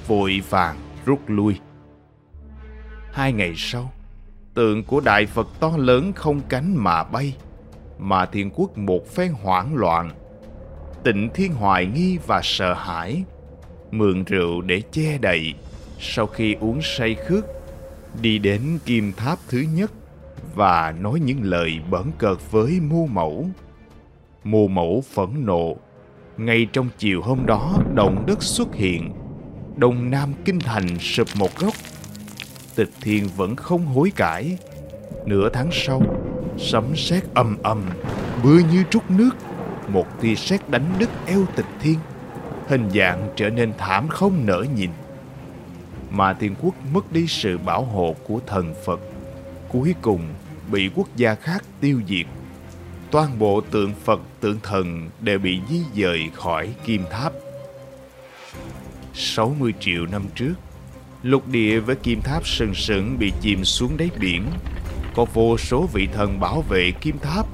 vội 0.06 0.42
vàng 0.50 0.91
rút 1.04 1.21
lui. 1.26 1.61
Hai 3.12 3.32
ngày 3.32 3.52
sau, 3.56 3.92
tượng 4.54 4.85
của 4.85 5.00
Đại 5.00 5.26
Phật 5.26 5.49
to 5.61 5.73
lớn 5.76 6.12
không 6.12 6.40
cánh 6.49 6.76
mà 6.76 7.04
bay, 7.04 7.37
mà 7.99 8.26
thiên 8.26 8.50
quốc 8.50 8.78
một 8.78 9.06
phen 9.06 9.32
hoảng 9.32 9.75
loạn. 9.75 10.11
Tịnh 11.04 11.30
Thiên 11.35 11.52
hoài 11.52 11.87
nghi 11.87 12.18
và 12.26 12.40
sợ 12.44 12.75
hãi, 12.75 13.25
mượn 13.90 14.25
rượu 14.25 14.61
để 14.61 14.82
che 14.92 15.18
đậy, 15.18 15.54
sau 15.99 16.26
khi 16.26 16.54
uống 16.54 16.82
say 16.82 17.14
khước, 17.14 17.44
đi 18.23 18.38
đến 18.38 18.78
kim 18.85 19.12
tháp 19.12 19.38
thứ 19.49 19.64
nhất 19.75 19.90
và 20.54 20.94
nói 21.00 21.21
những 21.21 21.42
lời 21.42 21.80
bẩn 21.90 22.11
cợt 22.18 22.38
với 22.50 22.80
mô 22.80 23.06
mẫu. 23.06 23.47
Mô 24.44 24.68
mẫu 24.68 25.04
phẫn 25.14 25.47
nộ, 25.47 25.76
ngay 26.37 26.66
trong 26.73 26.88
chiều 26.99 27.23
hôm 27.23 27.47
đó 27.47 27.78
động 27.94 28.25
đất 28.26 28.42
xuất 28.42 28.75
hiện, 28.75 29.11
đông 29.76 30.10
nam 30.10 30.34
kinh 30.44 30.60
thành 30.60 30.98
sụp 30.98 31.28
một 31.34 31.58
góc. 31.58 31.74
Tịch 32.74 32.90
thiên 33.00 33.28
vẫn 33.36 33.56
không 33.56 33.86
hối 33.86 34.12
cải. 34.16 34.58
Nửa 35.26 35.48
tháng 35.52 35.68
sau, 35.72 36.02
sấm 36.58 36.96
sét 36.96 37.24
ầm 37.34 37.56
ầm, 37.62 37.82
mưa 38.42 38.58
như 38.72 38.84
trút 38.90 39.02
nước, 39.10 39.30
một 39.88 40.06
tia 40.20 40.34
sét 40.34 40.70
đánh 40.70 40.94
đứt 40.98 41.08
eo 41.26 41.46
tịch 41.56 41.66
thiên, 41.80 41.98
hình 42.68 42.90
dạng 42.94 43.28
trở 43.36 43.50
nên 43.50 43.72
thảm 43.78 44.08
không 44.08 44.46
nỡ 44.46 44.64
nhìn. 44.76 44.90
Mà 46.10 46.32
thiên 46.32 46.54
quốc 46.62 46.74
mất 46.92 47.12
đi 47.12 47.26
sự 47.26 47.58
bảo 47.58 47.84
hộ 47.84 48.16
của 48.28 48.40
thần 48.46 48.74
Phật, 48.84 49.00
cuối 49.68 49.94
cùng 50.02 50.20
bị 50.72 50.90
quốc 50.94 51.08
gia 51.16 51.34
khác 51.34 51.64
tiêu 51.80 52.00
diệt. 52.08 52.26
Toàn 53.10 53.38
bộ 53.38 53.60
tượng 53.60 53.92
Phật, 54.04 54.20
tượng 54.40 54.58
thần 54.62 55.10
đều 55.20 55.38
bị 55.38 55.60
di 55.70 55.80
dời 56.02 56.30
khỏi 56.34 56.74
kim 56.84 57.04
tháp. 57.10 57.32
60 59.14 59.75
triệu 59.81 60.07
năm 60.07 60.23
trước, 60.35 60.54
lục 61.23 61.49
địa 61.49 61.81
với 61.81 61.97
kim 61.97 62.21
tháp 62.21 62.47
sừng 62.47 62.75
sững 62.75 63.19
bị 63.19 63.33
chìm 63.40 63.64
xuống 63.64 63.97
đáy 63.97 64.11
biển. 64.21 64.47
Có 65.14 65.26
vô 65.35 65.59
số 65.59 65.88
vị 65.92 66.09
thần 66.12 66.40
bảo 66.40 66.62
vệ 66.62 66.90
kim 67.00 67.19
tháp, 67.19 67.47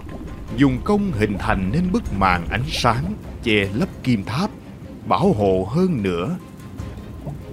dùng 0.56 0.78
công 0.84 1.12
hình 1.12 1.36
thành 1.38 1.70
nên 1.72 1.92
bức 1.92 2.02
màn 2.18 2.48
ánh 2.48 2.64
sáng 2.68 3.04
che 3.42 3.68
lấp 3.74 3.88
kim 4.02 4.24
tháp, 4.24 4.50
bảo 5.06 5.32
hộ 5.32 5.68
hơn 5.70 6.02
nữa. 6.02 6.36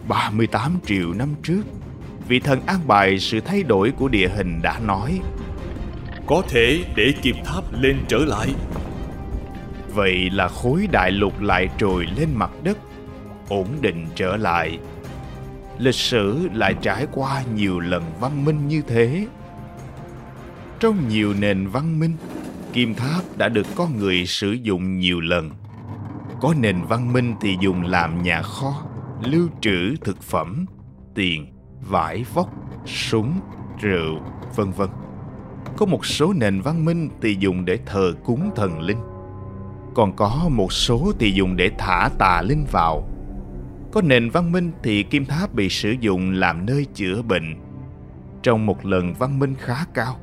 38 0.08 0.80
triệu 0.86 1.14
năm 1.14 1.30
trước, 1.44 1.62
vị 2.28 2.40
thần 2.40 2.62
an 2.66 2.80
bài 2.88 3.20
sự 3.20 3.40
thay 3.40 3.64
đổi 3.64 3.92
của 3.92 4.08
địa 4.08 4.28
hình 4.28 4.62
đã 4.62 4.80
nói 4.80 5.20
có 6.28 6.44
thể 6.50 6.84
để 6.96 7.14
kim 7.22 7.36
tháp 7.46 7.64
lên 7.82 7.98
trở 8.08 8.18
lại 8.18 8.50
Vậy 9.94 10.30
là 10.30 10.48
khối 10.48 10.88
đại 10.92 11.12
lục 11.12 11.42
lại 11.42 11.70
trồi 11.78 12.06
lên 12.18 12.30
mặt 12.34 12.52
đất 12.64 12.78
Ổn 13.50 13.68
định 13.82 14.08
trở 14.16 14.38
lại. 14.38 14.80
Lịch 15.78 15.96
sử 15.96 16.50
lại 16.54 16.76
trải 16.82 17.08
qua 17.12 17.44
nhiều 17.56 17.80
lần 17.80 18.04
văn 18.20 18.46
minh 18.46 18.68
như 18.68 18.82
thế. 18.82 19.28
Trong 20.80 21.08
nhiều 21.08 21.34
nền 21.40 21.68
văn 21.68 22.00
minh 22.00 22.14
Kim 22.74 22.96
tháp 22.96 23.38
đã 23.38 23.50
được 23.50 23.66
con 23.76 23.98
người 23.98 24.26
sử 24.26 24.52
dụng 24.52 25.00
nhiều 25.00 25.22
lần. 25.22 25.52
Có 26.42 26.54
nền 26.60 26.82
văn 26.82 27.14
minh 27.14 27.36
thì 27.42 27.58
dùng 27.62 27.84
làm 27.84 28.24
nhà 28.24 28.42
kho 28.42 28.74
Lưu 29.24 29.48
trữ 29.62 29.96
thực 30.04 30.22
phẩm 30.22 30.66
Tiền, 31.16 31.46
vải 31.90 32.26
vóc, 32.34 32.50
súng, 32.86 33.40
rượu, 33.82 34.20
vân 34.56 34.72
vân. 34.72 34.90
Có 35.78 35.86
một 35.86 36.06
số 36.06 36.34
nền 36.34 36.62
văn 36.62 36.86
minh 36.86 37.10
thì 37.22 37.38
dùng 37.40 37.66
để 37.66 37.80
thờ 37.86 38.14
cúng 38.26 38.52
thần 38.56 38.80
linh. 38.80 39.00
Còn 39.96 40.16
có 40.16 40.50
một 40.50 40.74
số 40.74 41.12
thì 41.20 41.32
dùng 41.32 41.56
để 41.56 41.72
thả 41.78 42.10
tà 42.20 42.42
linh 42.42 42.66
vào 42.72 43.10
có 43.96 44.02
nền 44.02 44.30
văn 44.30 44.52
minh 44.52 44.72
thì 44.84 45.04
kim 45.04 45.26
tháp 45.26 45.54
bị 45.54 45.70
sử 45.70 45.96
dụng 46.00 46.32
làm 46.32 46.66
nơi 46.66 46.86
chữa 46.94 47.22
bệnh. 47.22 47.56
Trong 48.44 48.66
một 48.66 48.86
lần 48.86 49.14
văn 49.14 49.40
minh 49.40 49.56
khá 49.60 49.86
cao 49.94 50.20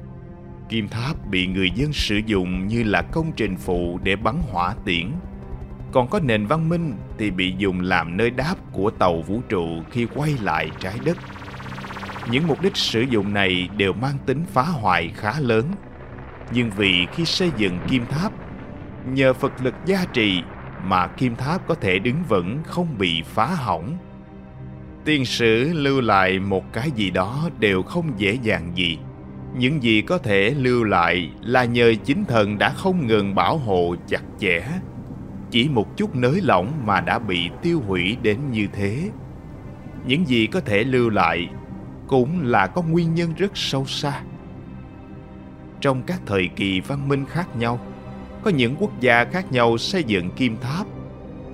kim 0.69 0.89
tháp 0.89 1.27
bị 1.27 1.47
người 1.47 1.71
dân 1.71 1.93
sử 1.93 2.21
dụng 2.27 2.67
như 2.67 2.83
là 2.83 3.03
công 3.03 3.33
trình 3.37 3.57
phụ 3.57 4.01
để 4.03 4.17
bắn 4.17 4.37
hỏa 4.51 4.75
tiễn. 4.85 5.11
Còn 5.93 6.09
có 6.09 6.21
nền 6.21 6.47
văn 6.47 6.69
minh 6.69 6.95
thì 7.19 7.31
bị 7.31 7.55
dùng 7.59 7.81
làm 7.81 8.17
nơi 8.17 8.31
đáp 8.31 8.55
của 8.73 8.91
tàu 8.91 9.23
vũ 9.23 9.41
trụ 9.49 9.67
khi 9.91 10.07
quay 10.15 10.35
lại 10.43 10.71
trái 10.81 10.99
đất. 11.05 11.19
Những 12.31 12.47
mục 12.47 12.63
đích 12.63 12.77
sử 12.77 13.01
dụng 13.01 13.35
này 13.35 13.69
đều 13.77 13.93
mang 13.93 14.19
tính 14.27 14.45
phá 14.53 14.63
hoại 14.63 15.09
khá 15.09 15.41
lớn. 15.41 15.65
Nhưng 16.53 16.71
vì 16.71 17.07
khi 17.13 17.25
xây 17.25 17.51
dựng 17.57 17.79
kim 17.89 18.07
tháp, 18.07 18.33
nhờ 19.07 19.33
Phật 19.33 19.53
lực 19.63 19.75
gia 19.87 20.05
trì 20.05 20.43
mà 20.85 21.07
kim 21.07 21.37
tháp 21.37 21.69
có 21.69 21.75
thể 21.75 21.99
đứng 21.99 22.23
vững 22.29 22.59
không 22.65 22.99
bị 22.99 23.23
phá 23.23 23.47
hỏng. 23.47 23.97
Tiên 25.05 25.25
sử 25.25 25.73
lưu 25.73 26.01
lại 26.01 26.39
một 26.39 26.73
cái 26.73 26.91
gì 26.91 27.11
đó 27.11 27.49
đều 27.59 27.83
không 27.83 28.13
dễ 28.17 28.39
dàng 28.43 28.73
gì. 28.75 28.99
Những 29.57 29.83
gì 29.83 30.03
có 30.03 30.19
thể 30.19 30.51
lưu 30.51 30.85
lại 30.85 31.31
là 31.41 31.65
nhờ 31.65 31.95
chính 32.05 32.25
thần 32.25 32.59
đã 32.59 32.71
không 32.71 33.07
ngừng 33.07 33.35
bảo 33.35 33.59
hộ 33.59 33.95
chặt 34.07 34.23
chẽ. 34.39 34.69
Chỉ 35.51 35.69
một 35.69 35.97
chút 35.97 36.17
nới 36.17 36.41
lỏng 36.43 36.73
mà 36.85 37.01
đã 37.01 37.19
bị 37.19 37.51
tiêu 37.63 37.81
hủy 37.87 38.17
đến 38.23 38.39
như 38.51 38.67
thế. 38.73 39.11
Những 40.07 40.27
gì 40.27 40.47
có 40.47 40.61
thể 40.61 40.85
lưu 40.85 41.11
lại 41.11 41.49
cũng 42.07 42.43
là 42.43 42.67
có 42.67 42.83
nguyên 42.83 43.15
nhân 43.15 43.33
rất 43.37 43.51
sâu 43.55 43.87
xa. 43.87 44.23
Trong 45.81 46.03
các 46.03 46.21
thời 46.27 46.49
kỳ 46.57 46.81
văn 46.81 47.09
minh 47.09 47.25
khác 47.27 47.57
nhau, 47.57 47.81
có 48.45 48.51
những 48.51 48.77
quốc 48.79 49.01
gia 49.01 49.25
khác 49.25 49.53
nhau 49.53 49.79
xây 49.79 50.05
dựng 50.05 50.31
kim 50.31 50.57
tháp 50.61 50.87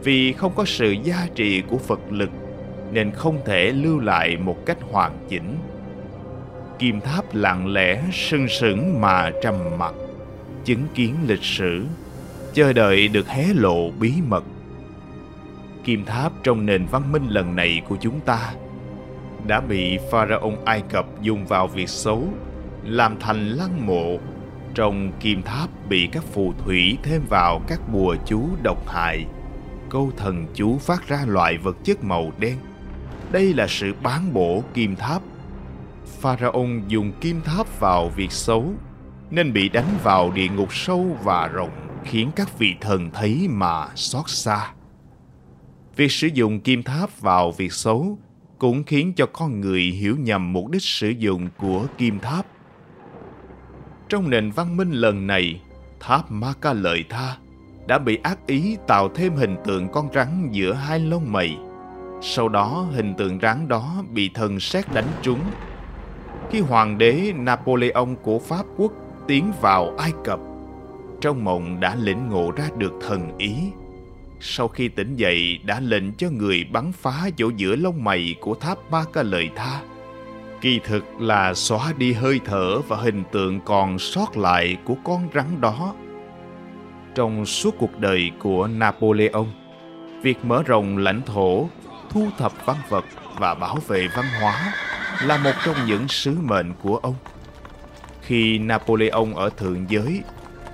vì 0.05 0.33
không 0.33 0.53
có 0.55 0.65
sự 0.65 0.91
gia 0.91 1.27
trì 1.35 1.61
của 1.61 1.79
Phật 1.79 2.01
lực 2.11 2.31
nên 2.93 3.11
không 3.11 3.41
thể 3.45 3.73
lưu 3.73 4.01
lại 4.01 4.37
một 4.37 4.67
cách 4.67 4.79
hoàn 4.91 5.13
chỉnh. 5.29 5.57
Kim 6.79 7.01
tháp 7.01 7.35
lặng 7.35 7.73
lẽ 7.73 8.03
sừng 8.13 8.49
sững 8.49 9.01
mà 9.01 9.31
trầm 9.43 9.55
mặc, 9.79 9.95
chứng 10.65 10.83
kiến 10.95 11.15
lịch 11.27 11.43
sử, 11.43 11.85
chờ 12.55 12.73
đợi 12.73 13.09
được 13.09 13.29
hé 13.29 13.47
lộ 13.55 13.91
bí 13.91 14.13
mật. 14.29 14.45
Kim 15.85 16.05
tháp 16.05 16.33
trong 16.43 16.67
nền 16.67 16.87
văn 16.87 17.13
minh 17.13 17.27
lần 17.29 17.57
này 17.57 17.83
của 17.89 17.97
chúng 18.01 18.21
ta 18.21 18.53
đã 19.47 19.61
bị 19.61 19.99
pharaoh 20.11 20.65
Ai 20.65 20.83
Cập 20.91 21.07
dùng 21.23 21.47
vào 21.47 21.67
việc 21.67 21.89
xấu, 21.89 22.25
làm 22.85 23.17
thành 23.21 23.49
lăng 23.49 23.87
mộ. 23.87 24.19
Trong 24.79 25.13
kim 25.21 25.43
tháp 25.43 25.71
bị 25.89 26.09
các 26.13 26.25
phù 26.25 26.53
thủy 26.65 26.99
thêm 27.03 27.23
vào 27.31 27.63
các 27.69 27.81
bùa 27.93 28.17
chú 28.27 28.49
độc 28.63 28.89
hại. 28.89 29.27
Câu 29.91 30.13
thần 30.17 30.47
chú 30.55 30.79
phát 30.79 31.09
ra 31.09 31.25
loại 31.27 31.59
vật 31.59 31.77
chất 31.85 32.05
màu 32.05 32.33
đen. 32.39 32.57
Đây 33.33 33.55
là 33.55 33.67
sự 33.67 33.95
bán 34.03 34.33
bổ 34.35 34.63
kim 34.75 34.97
tháp. 34.97 35.23
Pharaoh 36.21 36.69
dùng 36.89 37.13
kim 37.21 37.41
tháp 37.41 37.81
vào 37.81 38.09
việc 38.09 38.33
xấu, 38.33 38.73
nên 39.31 39.53
bị 39.53 39.69
đánh 39.69 39.89
vào 40.03 40.31
địa 40.31 40.49
ngục 40.49 40.75
sâu 40.75 41.19
và 41.23 41.47
rộng 41.47 42.03
khiến 42.05 42.31
các 42.37 42.59
vị 42.59 42.75
thần 42.81 43.11
thấy 43.11 43.47
mà 43.51 43.87
xót 43.95 44.25
xa. 44.27 44.73
Việc 45.97 46.13
sử 46.13 46.27
dụng 46.27 46.61
kim 46.61 46.83
tháp 46.83 47.21
vào 47.21 47.53
việc 47.53 47.73
xấu 47.73 48.19
cũng 48.59 48.85
khiến 48.85 49.13
cho 49.17 49.27
con 49.27 49.61
người 49.61 49.83
hiểu 49.83 50.17
nhầm 50.17 50.53
mục 50.53 50.71
đích 50.71 50.83
sử 50.83 51.09
dụng 51.09 51.49
của 51.59 51.87
kim 51.99 52.19
tháp. 52.19 52.47
Trong 54.09 54.31
nền 54.31 54.51
văn 54.51 54.77
minh 54.77 54.91
lần 54.91 55.27
này, 55.27 55.61
tháp 56.01 56.31
Ma 56.31 56.53
Ca 56.61 56.73
Lợi 56.73 57.05
Tha 57.09 57.37
đã 57.87 57.99
bị 57.99 58.19
ác 58.23 58.47
ý 58.47 58.77
tạo 58.87 59.09
thêm 59.09 59.35
hình 59.35 59.57
tượng 59.65 59.89
con 59.89 60.09
rắn 60.15 60.49
giữa 60.51 60.73
hai 60.73 61.01
lông 61.01 61.33
mày. 61.33 61.59
Sau 62.23 62.49
đó 62.49 62.87
hình 62.93 63.15
tượng 63.15 63.39
rắn 63.43 63.69
đó 63.69 64.05
bị 64.13 64.31
thần 64.35 64.61
sét 64.61 64.93
đánh 64.95 65.09
trúng. 65.23 65.41
Khi 66.51 66.61
hoàng 66.61 66.99
đế 66.99 67.33
Napoleon 67.37 68.15
của 68.23 68.39
Pháp 68.39 68.67
quốc 68.77 68.93
tiến 69.27 69.53
vào 69.61 69.95
Ai 69.99 70.13
Cập, 70.25 70.41
trong 71.21 71.45
mộng 71.45 71.81
đã 71.81 71.95
lĩnh 71.95 72.29
ngộ 72.29 72.51
ra 72.57 72.69
được 72.79 72.93
thần 73.09 73.39
ý 73.39 73.55
sau 74.41 74.69
khi 74.69 74.89
tỉnh 74.89 75.17
dậy 75.17 75.59
đã 75.65 75.81
lệnh 75.81 76.13
cho 76.13 76.31
người 76.31 76.65
bắn 76.73 76.93
phá 76.93 77.31
chỗ 77.37 77.51
giữa 77.57 77.77
lông 77.77 78.05
mày 78.05 78.35
của 78.41 78.55
tháp 78.55 78.91
ba 78.91 79.05
ca 79.13 79.23
lợi 79.23 79.51
tha. 79.57 79.83
Kỳ 80.61 80.81
thực 80.85 81.21
là 81.21 81.55
xóa 81.55 81.93
đi 81.99 82.13
hơi 82.13 82.41
thở 82.45 82.79
và 82.89 82.97
hình 82.97 83.25
tượng 83.33 83.61
còn 83.61 83.99
sót 83.99 84.37
lại 84.37 84.77
của 84.85 84.97
con 85.05 85.29
rắn 85.35 85.61
đó. 85.61 85.95
Trong 87.15 87.47
suốt 87.47 87.75
cuộc 87.79 87.99
đời 87.99 88.31
của 88.39 88.67
Napoleon, 88.67 89.45
việc 90.23 90.45
mở 90.45 90.63
rộng 90.63 90.99
lãnh 90.99 91.23
thổ, 91.23 91.69
thu 92.11 92.29
thập 92.39 92.53
văn 92.67 92.77
vật 92.89 93.05
và 93.39 93.55
bảo 93.55 93.79
vệ 93.87 94.09
văn 94.09 94.25
hóa 94.41 94.75
là 95.25 95.37
một 95.37 95.53
trong 95.65 95.77
những 95.87 96.09
sứ 96.09 96.37
mệnh 96.41 96.73
của 96.83 96.97
ông. 96.97 97.15
Khi 98.23 98.59
Napoleon 98.59 99.35
ở 99.35 99.51
thượng 99.51 99.87
giới, 99.89 100.23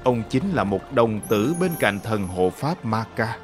ông 0.04 0.22
chính 0.30 0.50
là 0.52 0.64
một 0.64 0.92
đồng 0.92 1.20
tử 1.28 1.54
bên 1.60 1.70
cạnh 1.80 2.00
thần 2.04 2.26
hộ 2.26 2.50
pháp 2.50 2.84
Maka, 2.84 3.36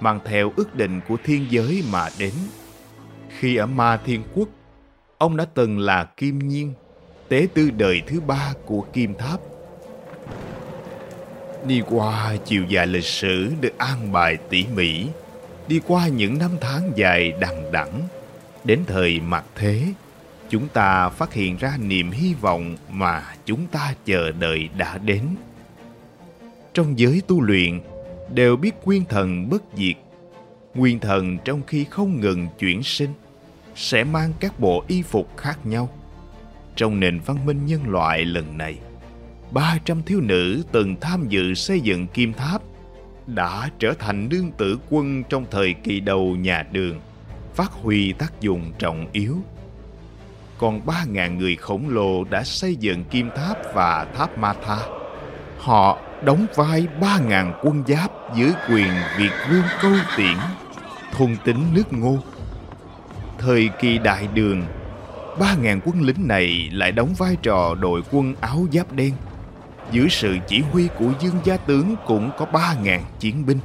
mang 0.00 0.20
theo 0.24 0.52
ước 0.56 0.74
định 0.74 1.00
của 1.08 1.16
thiên 1.24 1.46
giới 1.50 1.84
mà 1.92 2.08
đến. 2.18 2.32
Khi 3.38 3.56
ở 3.56 3.66
Ma 3.66 3.96
Thiên 3.96 4.22
Quốc, 4.34 4.48
ông 5.18 5.36
đã 5.36 5.44
từng 5.54 5.78
là 5.78 6.04
Kim 6.04 6.38
Nhiên, 6.38 6.72
tế 7.28 7.48
tư 7.54 7.70
đời 7.70 8.02
thứ 8.06 8.20
ba 8.20 8.52
của 8.66 8.80
Kim 8.92 9.14
Tháp. 9.14 9.40
Đi 11.66 11.82
qua 11.88 12.36
chiều 12.44 12.64
dài 12.68 12.86
lịch 12.86 13.04
sử 13.04 13.52
được 13.60 13.78
an 13.78 14.12
bài 14.12 14.36
tỉ 14.50 14.64
mỉ, 14.74 15.06
đi 15.68 15.80
qua 15.86 16.08
những 16.08 16.38
năm 16.38 16.50
tháng 16.60 16.92
dài 16.96 17.32
đằng 17.40 17.72
đẵng, 17.72 18.00
đến 18.64 18.80
thời 18.86 19.20
mặt 19.20 19.44
thế, 19.54 19.82
chúng 20.48 20.68
ta 20.68 21.08
phát 21.08 21.32
hiện 21.32 21.56
ra 21.56 21.76
niềm 21.80 22.10
hy 22.10 22.34
vọng 22.40 22.76
mà 22.90 23.22
chúng 23.44 23.66
ta 23.66 23.94
chờ 24.04 24.30
đợi 24.30 24.68
đã 24.78 24.98
đến. 24.98 25.22
Trong 26.74 26.98
giới 26.98 27.22
tu 27.26 27.40
luyện, 27.40 27.80
đều 28.34 28.56
biết 28.56 28.72
nguyên 28.84 29.04
thần 29.04 29.50
bất 29.50 29.62
diệt. 29.76 29.96
Nguyên 30.74 30.98
thần 30.98 31.38
trong 31.44 31.62
khi 31.66 31.84
không 31.84 32.20
ngừng 32.20 32.48
chuyển 32.58 32.82
sinh, 32.82 33.10
sẽ 33.74 34.04
mang 34.04 34.32
các 34.40 34.60
bộ 34.60 34.84
y 34.88 35.02
phục 35.02 35.36
khác 35.36 35.66
nhau. 35.66 35.88
Trong 36.76 37.00
nền 37.00 37.20
văn 37.20 37.46
minh 37.46 37.66
nhân 37.66 37.88
loại 37.88 38.24
lần 38.24 38.58
này, 38.58 38.78
300 39.50 40.02
thiếu 40.02 40.20
nữ 40.20 40.62
từng 40.72 40.96
tham 41.00 41.28
dự 41.28 41.54
xây 41.54 41.80
dựng 41.80 42.06
kim 42.06 42.32
tháp 42.32 42.62
đã 43.26 43.70
trở 43.78 43.92
thành 43.98 44.28
nương 44.28 44.50
tử 44.52 44.78
quân 44.90 45.22
trong 45.28 45.46
thời 45.50 45.74
kỳ 45.74 46.00
đầu 46.00 46.36
nhà 46.36 46.64
đường, 46.72 47.00
phát 47.54 47.72
huy 47.72 48.12
tác 48.12 48.40
dụng 48.40 48.72
trọng 48.78 49.06
yếu. 49.12 49.36
Còn 50.58 50.80
3.000 50.86 51.36
người 51.36 51.56
khổng 51.56 51.88
lồ 51.88 52.24
đã 52.24 52.44
xây 52.44 52.76
dựng 52.76 53.04
kim 53.04 53.30
tháp 53.36 53.74
và 53.74 54.06
tháp 54.16 54.38
Ma 54.38 54.54
Tha. 54.66 54.78
Họ 55.58 55.98
đóng 56.24 56.46
vai 56.54 56.86
3.000 57.00 57.52
quân 57.62 57.82
giáp 57.86 58.36
dưới 58.36 58.52
quyền 58.70 58.90
Việt 59.18 59.32
Vương 59.50 59.64
Câu 59.82 59.92
Tiễn, 60.16 60.36
thôn 61.12 61.36
tính 61.44 61.64
nước 61.74 61.92
ngô. 61.92 62.18
Thời 63.46 63.70
kỳ 63.80 63.98
đại 63.98 64.28
đường, 64.34 64.62
3.000 65.38 65.80
quân 65.84 66.02
lính 66.02 66.28
này 66.28 66.70
lại 66.72 66.92
đóng 66.92 67.14
vai 67.18 67.36
trò 67.42 67.74
đội 67.74 68.02
quân 68.10 68.34
áo 68.40 68.66
giáp 68.72 68.92
đen. 68.92 69.12
Dưới 69.92 70.08
sự 70.10 70.36
chỉ 70.48 70.60
huy 70.60 70.88
của 70.98 71.12
Dương 71.20 71.38
Gia 71.44 71.56
Tướng 71.56 71.94
cũng 72.06 72.30
có 72.38 72.46
3.000 72.52 73.00
chiến 73.18 73.46
binh. 73.46 73.58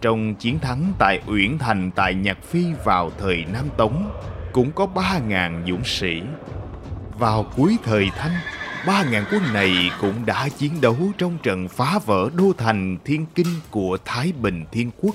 Trong 0.00 0.34
chiến 0.34 0.58
thắng 0.58 0.92
tại 0.98 1.20
Uyển 1.26 1.58
Thành 1.58 1.90
tại 1.90 2.14
Nhạc 2.14 2.42
Phi 2.42 2.64
vào 2.84 3.10
thời 3.18 3.44
Nam 3.52 3.64
Tống, 3.76 4.12
cũng 4.52 4.72
có 4.72 4.86
3.000 4.94 5.66
dũng 5.66 5.84
sĩ. 5.84 6.22
Vào 7.18 7.46
cuối 7.56 7.76
thời 7.84 8.10
Thanh, 8.18 8.36
ba 8.86 9.04
ngàn 9.10 9.24
quân 9.32 9.42
này 9.52 9.90
cũng 10.00 10.26
đã 10.26 10.48
chiến 10.48 10.80
đấu 10.80 10.96
trong 11.18 11.38
trận 11.42 11.68
phá 11.68 11.98
vỡ 12.06 12.30
đô 12.36 12.52
thành 12.58 12.98
thiên 13.04 13.26
kinh 13.34 13.60
của 13.70 13.98
Thái 14.04 14.32
Bình 14.40 14.64
Thiên 14.72 14.90
Quốc, 15.00 15.14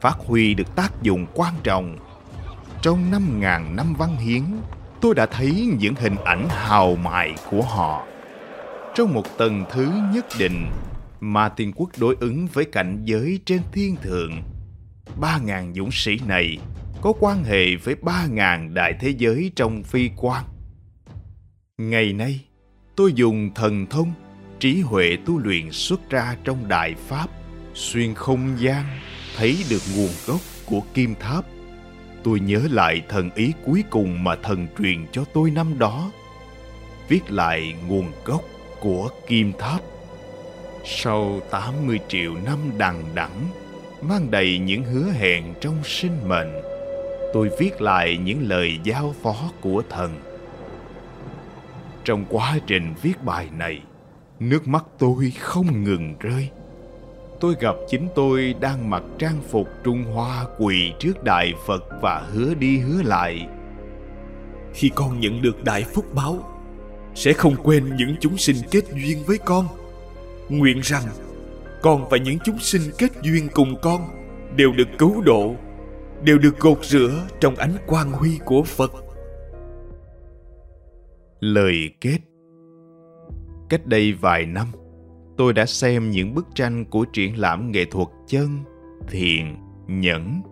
phát 0.00 0.16
huy 0.26 0.54
được 0.54 0.76
tác 0.76 1.02
dụng 1.02 1.26
quan 1.34 1.54
trọng. 1.62 1.96
Trong 2.82 3.10
năm 3.10 3.40
ngàn 3.40 3.76
năm 3.76 3.94
văn 3.98 4.16
hiến, 4.16 4.42
tôi 5.00 5.14
đã 5.14 5.26
thấy 5.26 5.68
những 5.78 5.94
hình 5.94 6.16
ảnh 6.24 6.48
hào 6.50 6.96
mại 6.96 7.34
của 7.50 7.62
họ. 7.62 8.06
Trong 8.94 9.14
một 9.14 9.38
tầng 9.38 9.64
thứ 9.70 9.92
nhất 10.14 10.26
định 10.38 10.70
mà 11.20 11.48
Thiên 11.48 11.72
Quốc 11.72 11.90
đối 11.98 12.16
ứng 12.20 12.46
với 12.52 12.64
cảnh 12.64 13.02
giới 13.04 13.40
trên 13.44 13.60
thiên 13.72 13.96
thượng. 13.96 14.42
Ba 15.20 15.38
ngàn 15.38 15.74
dũng 15.74 15.90
sĩ 15.92 16.18
này 16.26 16.58
có 17.02 17.12
quan 17.20 17.44
hệ 17.44 17.76
với 17.76 17.94
ba 17.94 18.26
ngàn 18.30 18.74
đại 18.74 18.94
thế 19.00 19.14
giới 19.18 19.52
trong 19.56 19.82
phi 19.82 20.10
quan. 20.16 20.44
Ngày 21.78 22.12
nay, 22.12 22.40
tôi 22.96 23.12
dùng 23.12 23.50
thần 23.54 23.86
thông 23.86 24.12
trí 24.58 24.80
huệ 24.80 25.16
tu 25.26 25.38
luyện 25.38 25.70
xuất 25.70 26.10
ra 26.10 26.36
trong 26.44 26.68
đại 26.68 26.94
pháp 27.08 27.30
xuyên 27.74 28.14
không 28.14 28.56
gian 28.58 28.84
thấy 29.36 29.58
được 29.70 29.82
nguồn 29.96 30.10
gốc 30.26 30.40
của 30.66 30.80
kim 30.94 31.14
tháp 31.20 31.44
tôi 32.24 32.40
nhớ 32.40 32.62
lại 32.70 33.02
thần 33.08 33.30
ý 33.34 33.52
cuối 33.64 33.84
cùng 33.90 34.24
mà 34.24 34.36
thần 34.36 34.66
truyền 34.78 35.06
cho 35.12 35.24
tôi 35.34 35.50
năm 35.50 35.78
đó. 35.78 36.10
Viết 37.08 37.30
lại 37.30 37.74
nguồn 37.88 38.12
gốc 38.24 38.42
của 38.80 39.08
kim 39.26 39.52
tháp. 39.58 39.80
Sau 40.84 41.40
80 41.50 41.98
triệu 42.08 42.34
năm 42.46 42.58
đằng 42.78 43.02
đẵng 43.14 43.48
mang 44.02 44.30
đầy 44.30 44.58
những 44.58 44.84
hứa 44.84 45.10
hẹn 45.12 45.54
trong 45.60 45.76
sinh 45.84 46.28
mệnh 46.28 46.72
tôi 47.32 47.50
viết 47.58 47.82
lại 47.82 48.18
những 48.24 48.48
lời 48.48 48.78
giao 48.84 49.14
phó 49.22 49.50
của 49.60 49.82
thần. 49.90 50.20
Trong 52.04 52.24
quá 52.28 52.58
trình 52.66 52.94
viết 53.02 53.24
bài 53.24 53.48
này, 53.58 53.82
nước 54.40 54.68
mắt 54.68 54.84
tôi 54.98 55.30
không 55.30 55.84
ngừng 55.84 56.14
rơi. 56.20 56.50
Tôi 57.42 57.56
gặp 57.60 57.76
chính 57.88 58.08
tôi 58.14 58.54
đang 58.60 58.90
mặc 58.90 59.02
trang 59.18 59.42
phục 59.48 59.68
Trung 59.84 60.04
Hoa 60.04 60.46
quỳ 60.58 60.92
trước 60.98 61.24
Đại 61.24 61.52
Phật 61.66 61.84
và 62.02 62.26
hứa 62.32 62.54
đi 62.54 62.78
hứa 62.78 63.02
lại. 63.02 63.46
Khi 64.74 64.90
con 64.94 65.20
nhận 65.20 65.42
được 65.42 65.64
đại 65.64 65.84
phúc 65.94 66.04
báo, 66.14 66.60
sẽ 67.14 67.32
không 67.32 67.56
quên 67.62 67.96
những 67.96 68.16
chúng 68.20 68.36
sinh 68.36 68.56
kết 68.70 68.84
duyên 68.94 69.18
với 69.26 69.38
con. 69.38 69.66
Nguyện 70.48 70.80
rằng 70.82 71.02
con 71.82 72.08
và 72.10 72.16
những 72.16 72.38
chúng 72.44 72.58
sinh 72.58 72.82
kết 72.98 73.10
duyên 73.22 73.48
cùng 73.54 73.76
con 73.82 74.00
đều 74.56 74.72
được 74.72 74.88
cứu 74.98 75.22
độ, 75.22 75.54
đều 76.24 76.38
được 76.38 76.58
gột 76.58 76.84
rửa 76.84 77.26
trong 77.40 77.56
ánh 77.56 77.76
quang 77.86 78.12
huy 78.12 78.38
của 78.44 78.62
Phật. 78.62 78.92
Lời 81.40 81.90
kết 82.00 82.18
Cách 83.68 83.86
đây 83.86 84.12
vài 84.12 84.46
năm, 84.46 84.66
tôi 85.42 85.52
đã 85.52 85.66
xem 85.66 86.10
những 86.10 86.34
bức 86.34 86.46
tranh 86.54 86.84
của 86.84 87.04
triển 87.04 87.38
lãm 87.38 87.72
nghệ 87.72 87.84
thuật 87.84 88.08
chân, 88.28 88.58
thiện, 89.08 89.56
nhẫn 89.86 90.42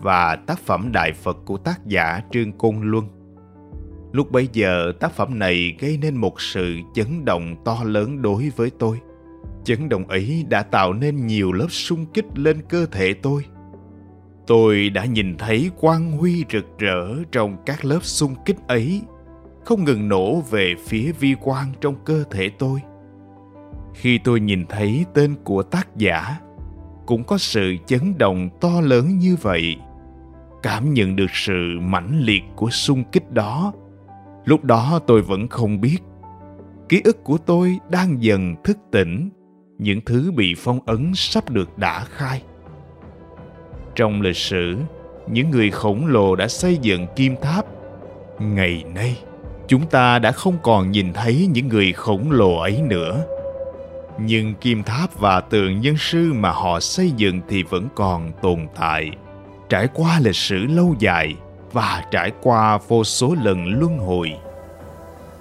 và 0.00 0.36
tác 0.36 0.58
phẩm 0.58 0.92
Đại 0.92 1.12
Phật 1.12 1.36
của 1.44 1.56
tác 1.56 1.86
giả 1.86 2.20
Trương 2.30 2.52
Côn 2.52 2.76
Luân. 2.82 3.04
Lúc 4.12 4.32
bấy 4.32 4.48
giờ, 4.52 4.92
tác 5.00 5.12
phẩm 5.12 5.38
này 5.38 5.76
gây 5.80 5.98
nên 6.02 6.16
một 6.16 6.40
sự 6.40 6.76
chấn 6.94 7.24
động 7.24 7.56
to 7.64 7.78
lớn 7.84 8.22
đối 8.22 8.50
với 8.56 8.70
tôi. 8.78 9.00
Chấn 9.64 9.88
động 9.88 10.08
ấy 10.08 10.44
đã 10.48 10.62
tạo 10.62 10.92
nên 10.92 11.26
nhiều 11.26 11.52
lớp 11.52 11.68
sung 11.70 12.06
kích 12.14 12.38
lên 12.38 12.62
cơ 12.68 12.86
thể 12.86 13.14
tôi. 13.14 13.44
Tôi 14.46 14.90
đã 14.90 15.04
nhìn 15.04 15.36
thấy 15.38 15.70
quang 15.80 16.12
huy 16.12 16.44
rực 16.52 16.78
rỡ 16.78 17.24
trong 17.32 17.56
các 17.66 17.84
lớp 17.84 18.00
sung 18.02 18.34
kích 18.44 18.58
ấy 18.68 19.02
không 19.64 19.84
ngừng 19.84 20.08
nổ 20.08 20.40
về 20.40 20.74
phía 20.86 21.12
vi 21.20 21.34
quan 21.40 21.66
trong 21.80 21.94
cơ 22.04 22.24
thể 22.30 22.50
tôi 22.58 22.80
khi 23.94 24.18
tôi 24.18 24.40
nhìn 24.40 24.66
thấy 24.68 25.04
tên 25.14 25.34
của 25.44 25.62
tác 25.62 25.96
giả, 25.96 26.36
cũng 27.06 27.24
có 27.24 27.38
sự 27.38 27.76
chấn 27.86 28.18
động 28.18 28.48
to 28.60 28.80
lớn 28.80 29.18
như 29.18 29.36
vậy. 29.42 29.76
Cảm 30.62 30.94
nhận 30.94 31.16
được 31.16 31.30
sự 31.32 31.78
mãnh 31.80 32.20
liệt 32.20 32.42
của 32.56 32.70
xung 32.70 33.04
kích 33.04 33.32
đó. 33.32 33.72
Lúc 34.44 34.64
đó 34.64 35.00
tôi 35.06 35.22
vẫn 35.22 35.48
không 35.48 35.80
biết. 35.80 35.98
Ký 36.88 37.00
ức 37.04 37.24
của 37.24 37.38
tôi 37.38 37.78
đang 37.90 38.22
dần 38.22 38.54
thức 38.64 38.78
tỉnh. 38.92 39.30
Những 39.78 40.00
thứ 40.06 40.32
bị 40.32 40.54
phong 40.58 40.80
ấn 40.86 41.12
sắp 41.14 41.50
được 41.50 41.78
đã 41.78 42.04
khai. 42.04 42.42
Trong 43.94 44.20
lịch 44.20 44.36
sử, 44.36 44.76
những 45.30 45.50
người 45.50 45.70
khổng 45.70 46.06
lồ 46.06 46.36
đã 46.36 46.48
xây 46.48 46.78
dựng 46.82 47.06
kim 47.16 47.34
tháp. 47.42 47.66
Ngày 48.40 48.84
nay, 48.94 49.18
chúng 49.68 49.86
ta 49.86 50.18
đã 50.18 50.32
không 50.32 50.56
còn 50.62 50.90
nhìn 50.90 51.12
thấy 51.12 51.48
những 51.52 51.68
người 51.68 51.92
khổng 51.92 52.30
lồ 52.30 52.56
ấy 52.56 52.82
nữa 52.82 53.24
nhưng 54.18 54.54
kim 54.54 54.82
tháp 54.82 55.18
và 55.18 55.40
tượng 55.40 55.80
nhân 55.80 55.96
sư 55.98 56.32
mà 56.32 56.50
họ 56.50 56.80
xây 56.80 57.10
dựng 57.10 57.40
thì 57.48 57.62
vẫn 57.62 57.88
còn 57.94 58.32
tồn 58.42 58.66
tại. 58.76 59.10
Trải 59.68 59.88
qua 59.94 60.20
lịch 60.22 60.36
sử 60.36 60.56
lâu 60.56 60.94
dài 60.98 61.36
và 61.72 62.04
trải 62.10 62.32
qua 62.42 62.78
vô 62.88 63.04
số 63.04 63.34
lần 63.42 63.80
luân 63.80 63.98
hồi, 63.98 64.32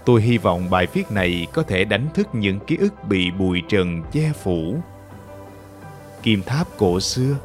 tôi 0.05 0.21
hy 0.21 0.38
vọng 0.38 0.69
bài 0.69 0.88
viết 0.93 1.12
này 1.12 1.47
có 1.53 1.63
thể 1.63 1.86
đánh 1.86 2.07
thức 2.13 2.27
những 2.34 2.60
ký 2.60 2.77
ức 2.77 2.93
bị 3.10 3.31
bụi 3.31 3.62
trần 3.69 4.01
che 4.12 4.31
phủ. 4.43 4.75
Kim 6.23 6.43
tháp 6.43 6.67
cổ 6.77 6.99
xưa, 6.99 7.36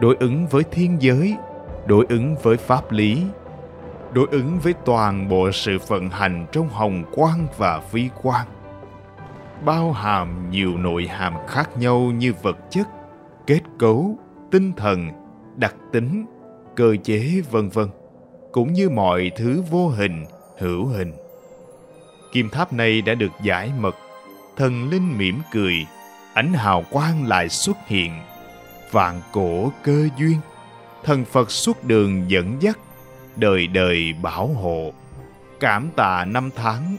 đối 0.00 0.16
ứng 0.20 0.46
với 0.46 0.62
thiên 0.70 0.96
giới, 1.02 1.36
đối 1.86 2.06
ứng 2.08 2.36
với 2.42 2.56
pháp 2.56 2.92
lý, 2.92 3.22
đối 4.12 4.28
ứng 4.30 4.58
với 4.58 4.72
toàn 4.84 5.28
bộ 5.28 5.50
sự 5.52 5.78
vận 5.88 6.10
hành 6.10 6.46
trong 6.52 6.68
hồng 6.68 7.04
quang 7.14 7.46
và 7.58 7.82
vi 7.92 8.08
quang 8.22 8.46
bao 9.64 9.92
hàm 9.92 10.50
nhiều 10.50 10.78
nội 10.78 11.06
hàm 11.06 11.34
khác 11.48 11.70
nhau 11.76 12.00
như 12.00 12.32
vật 12.42 12.56
chất, 12.70 12.88
kết 13.46 13.60
cấu, 13.78 14.18
tinh 14.50 14.72
thần, 14.72 15.10
đặc 15.56 15.74
tính, 15.92 16.26
cơ 16.76 16.96
chế, 17.04 17.40
vân 17.50 17.68
vân, 17.68 17.88
cũng 18.52 18.72
như 18.72 18.90
mọi 18.90 19.30
thứ 19.36 19.62
vô 19.70 19.88
hình, 19.88 20.24
hữu 20.58 20.86
hình. 20.86 21.12
Kim 22.32 22.48
tháp 22.50 22.72
này 22.72 23.02
đã 23.02 23.14
được 23.14 23.32
giải 23.42 23.72
mật, 23.80 23.96
thần 24.56 24.90
linh 24.90 25.18
mỉm 25.18 25.40
cười, 25.52 25.86
ánh 26.34 26.52
hào 26.52 26.84
quang 26.90 27.26
lại 27.26 27.48
xuất 27.48 27.76
hiện, 27.86 28.12
vạn 28.90 29.20
cổ 29.32 29.72
cơ 29.82 30.08
duyên, 30.18 30.38
thần 31.04 31.24
phật 31.24 31.50
xuất 31.50 31.84
đường 31.84 32.30
dẫn 32.30 32.56
dắt, 32.60 32.78
đời 33.36 33.66
đời 33.66 34.14
bảo 34.22 34.46
hộ, 34.46 34.92
cảm 35.60 35.88
tạ 35.96 36.24
năm 36.24 36.50
tháng, 36.56 36.96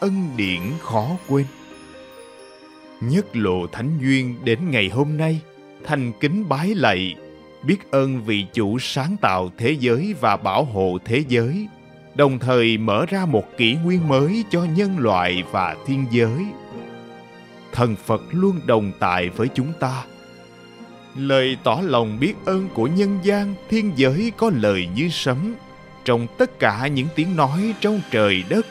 ân 0.00 0.28
điển 0.36 0.60
khó 0.80 1.06
quên 1.28 1.46
nhất 3.00 3.36
lộ 3.36 3.66
thánh 3.66 3.98
duyên 4.00 4.34
đến 4.44 4.70
ngày 4.70 4.88
hôm 4.88 5.16
nay, 5.16 5.40
thành 5.84 6.12
kính 6.20 6.48
bái 6.48 6.74
lạy, 6.74 7.14
biết 7.62 7.90
ơn 7.90 8.24
vị 8.24 8.46
chủ 8.52 8.78
sáng 8.78 9.16
tạo 9.20 9.50
thế 9.58 9.76
giới 9.80 10.14
và 10.20 10.36
bảo 10.36 10.64
hộ 10.64 10.98
thế 11.04 11.24
giới, 11.28 11.68
đồng 12.14 12.38
thời 12.38 12.78
mở 12.78 13.06
ra 13.06 13.26
một 13.26 13.44
kỷ 13.56 13.74
nguyên 13.74 14.08
mới 14.08 14.44
cho 14.50 14.64
nhân 14.76 14.98
loại 14.98 15.42
và 15.50 15.76
thiên 15.86 16.06
giới. 16.10 16.46
Thần 17.72 17.96
phật 17.96 18.22
luôn 18.30 18.60
đồng 18.66 18.92
tại 18.98 19.28
với 19.28 19.48
chúng 19.54 19.72
ta. 19.80 20.04
Lời 21.16 21.56
tỏ 21.64 21.80
lòng 21.82 22.20
biết 22.20 22.34
ơn 22.44 22.68
của 22.74 22.86
nhân 22.86 23.18
gian, 23.22 23.54
thiên 23.68 23.92
giới 23.96 24.32
có 24.36 24.50
lời 24.54 24.88
như 24.96 25.08
sấm, 25.08 25.54
trong 26.04 26.26
tất 26.38 26.58
cả 26.58 26.86
những 26.86 27.06
tiếng 27.14 27.36
nói 27.36 27.74
trong 27.80 28.00
trời 28.10 28.44
đất, 28.48 28.66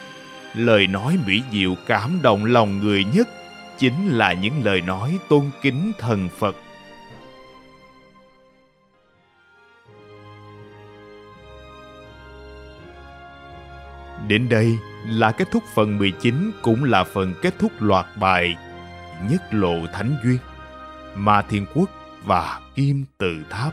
lời 0.54 0.86
nói 0.86 1.18
mỹ 1.26 1.42
diệu 1.52 1.74
cảm 1.86 2.18
động 2.22 2.44
lòng 2.44 2.78
người 2.78 3.04
nhất 3.14 3.28
chính 3.78 4.08
là 4.08 4.32
những 4.32 4.64
lời 4.64 4.80
nói 4.80 5.18
tôn 5.28 5.50
kính 5.62 5.92
thần 5.98 6.28
phật 6.38 6.56
Đến 14.28 14.48
đây 14.48 14.78
là 15.06 15.32
kết 15.32 15.48
thúc 15.50 15.62
phần 15.74 15.98
19 15.98 16.50
cũng 16.62 16.84
là 16.84 17.04
phần 17.04 17.34
kết 17.42 17.54
thúc 17.58 17.72
loạt 17.80 18.06
bài 18.20 18.56
Nhất 19.30 19.42
Lộ 19.50 19.86
Thánh 19.92 20.16
Duyên, 20.24 20.38
Ma 21.14 21.42
Thiên 21.42 21.66
Quốc 21.74 21.90
và 22.24 22.60
Kim 22.74 23.04
Tự 23.18 23.44
Tháp. 23.50 23.72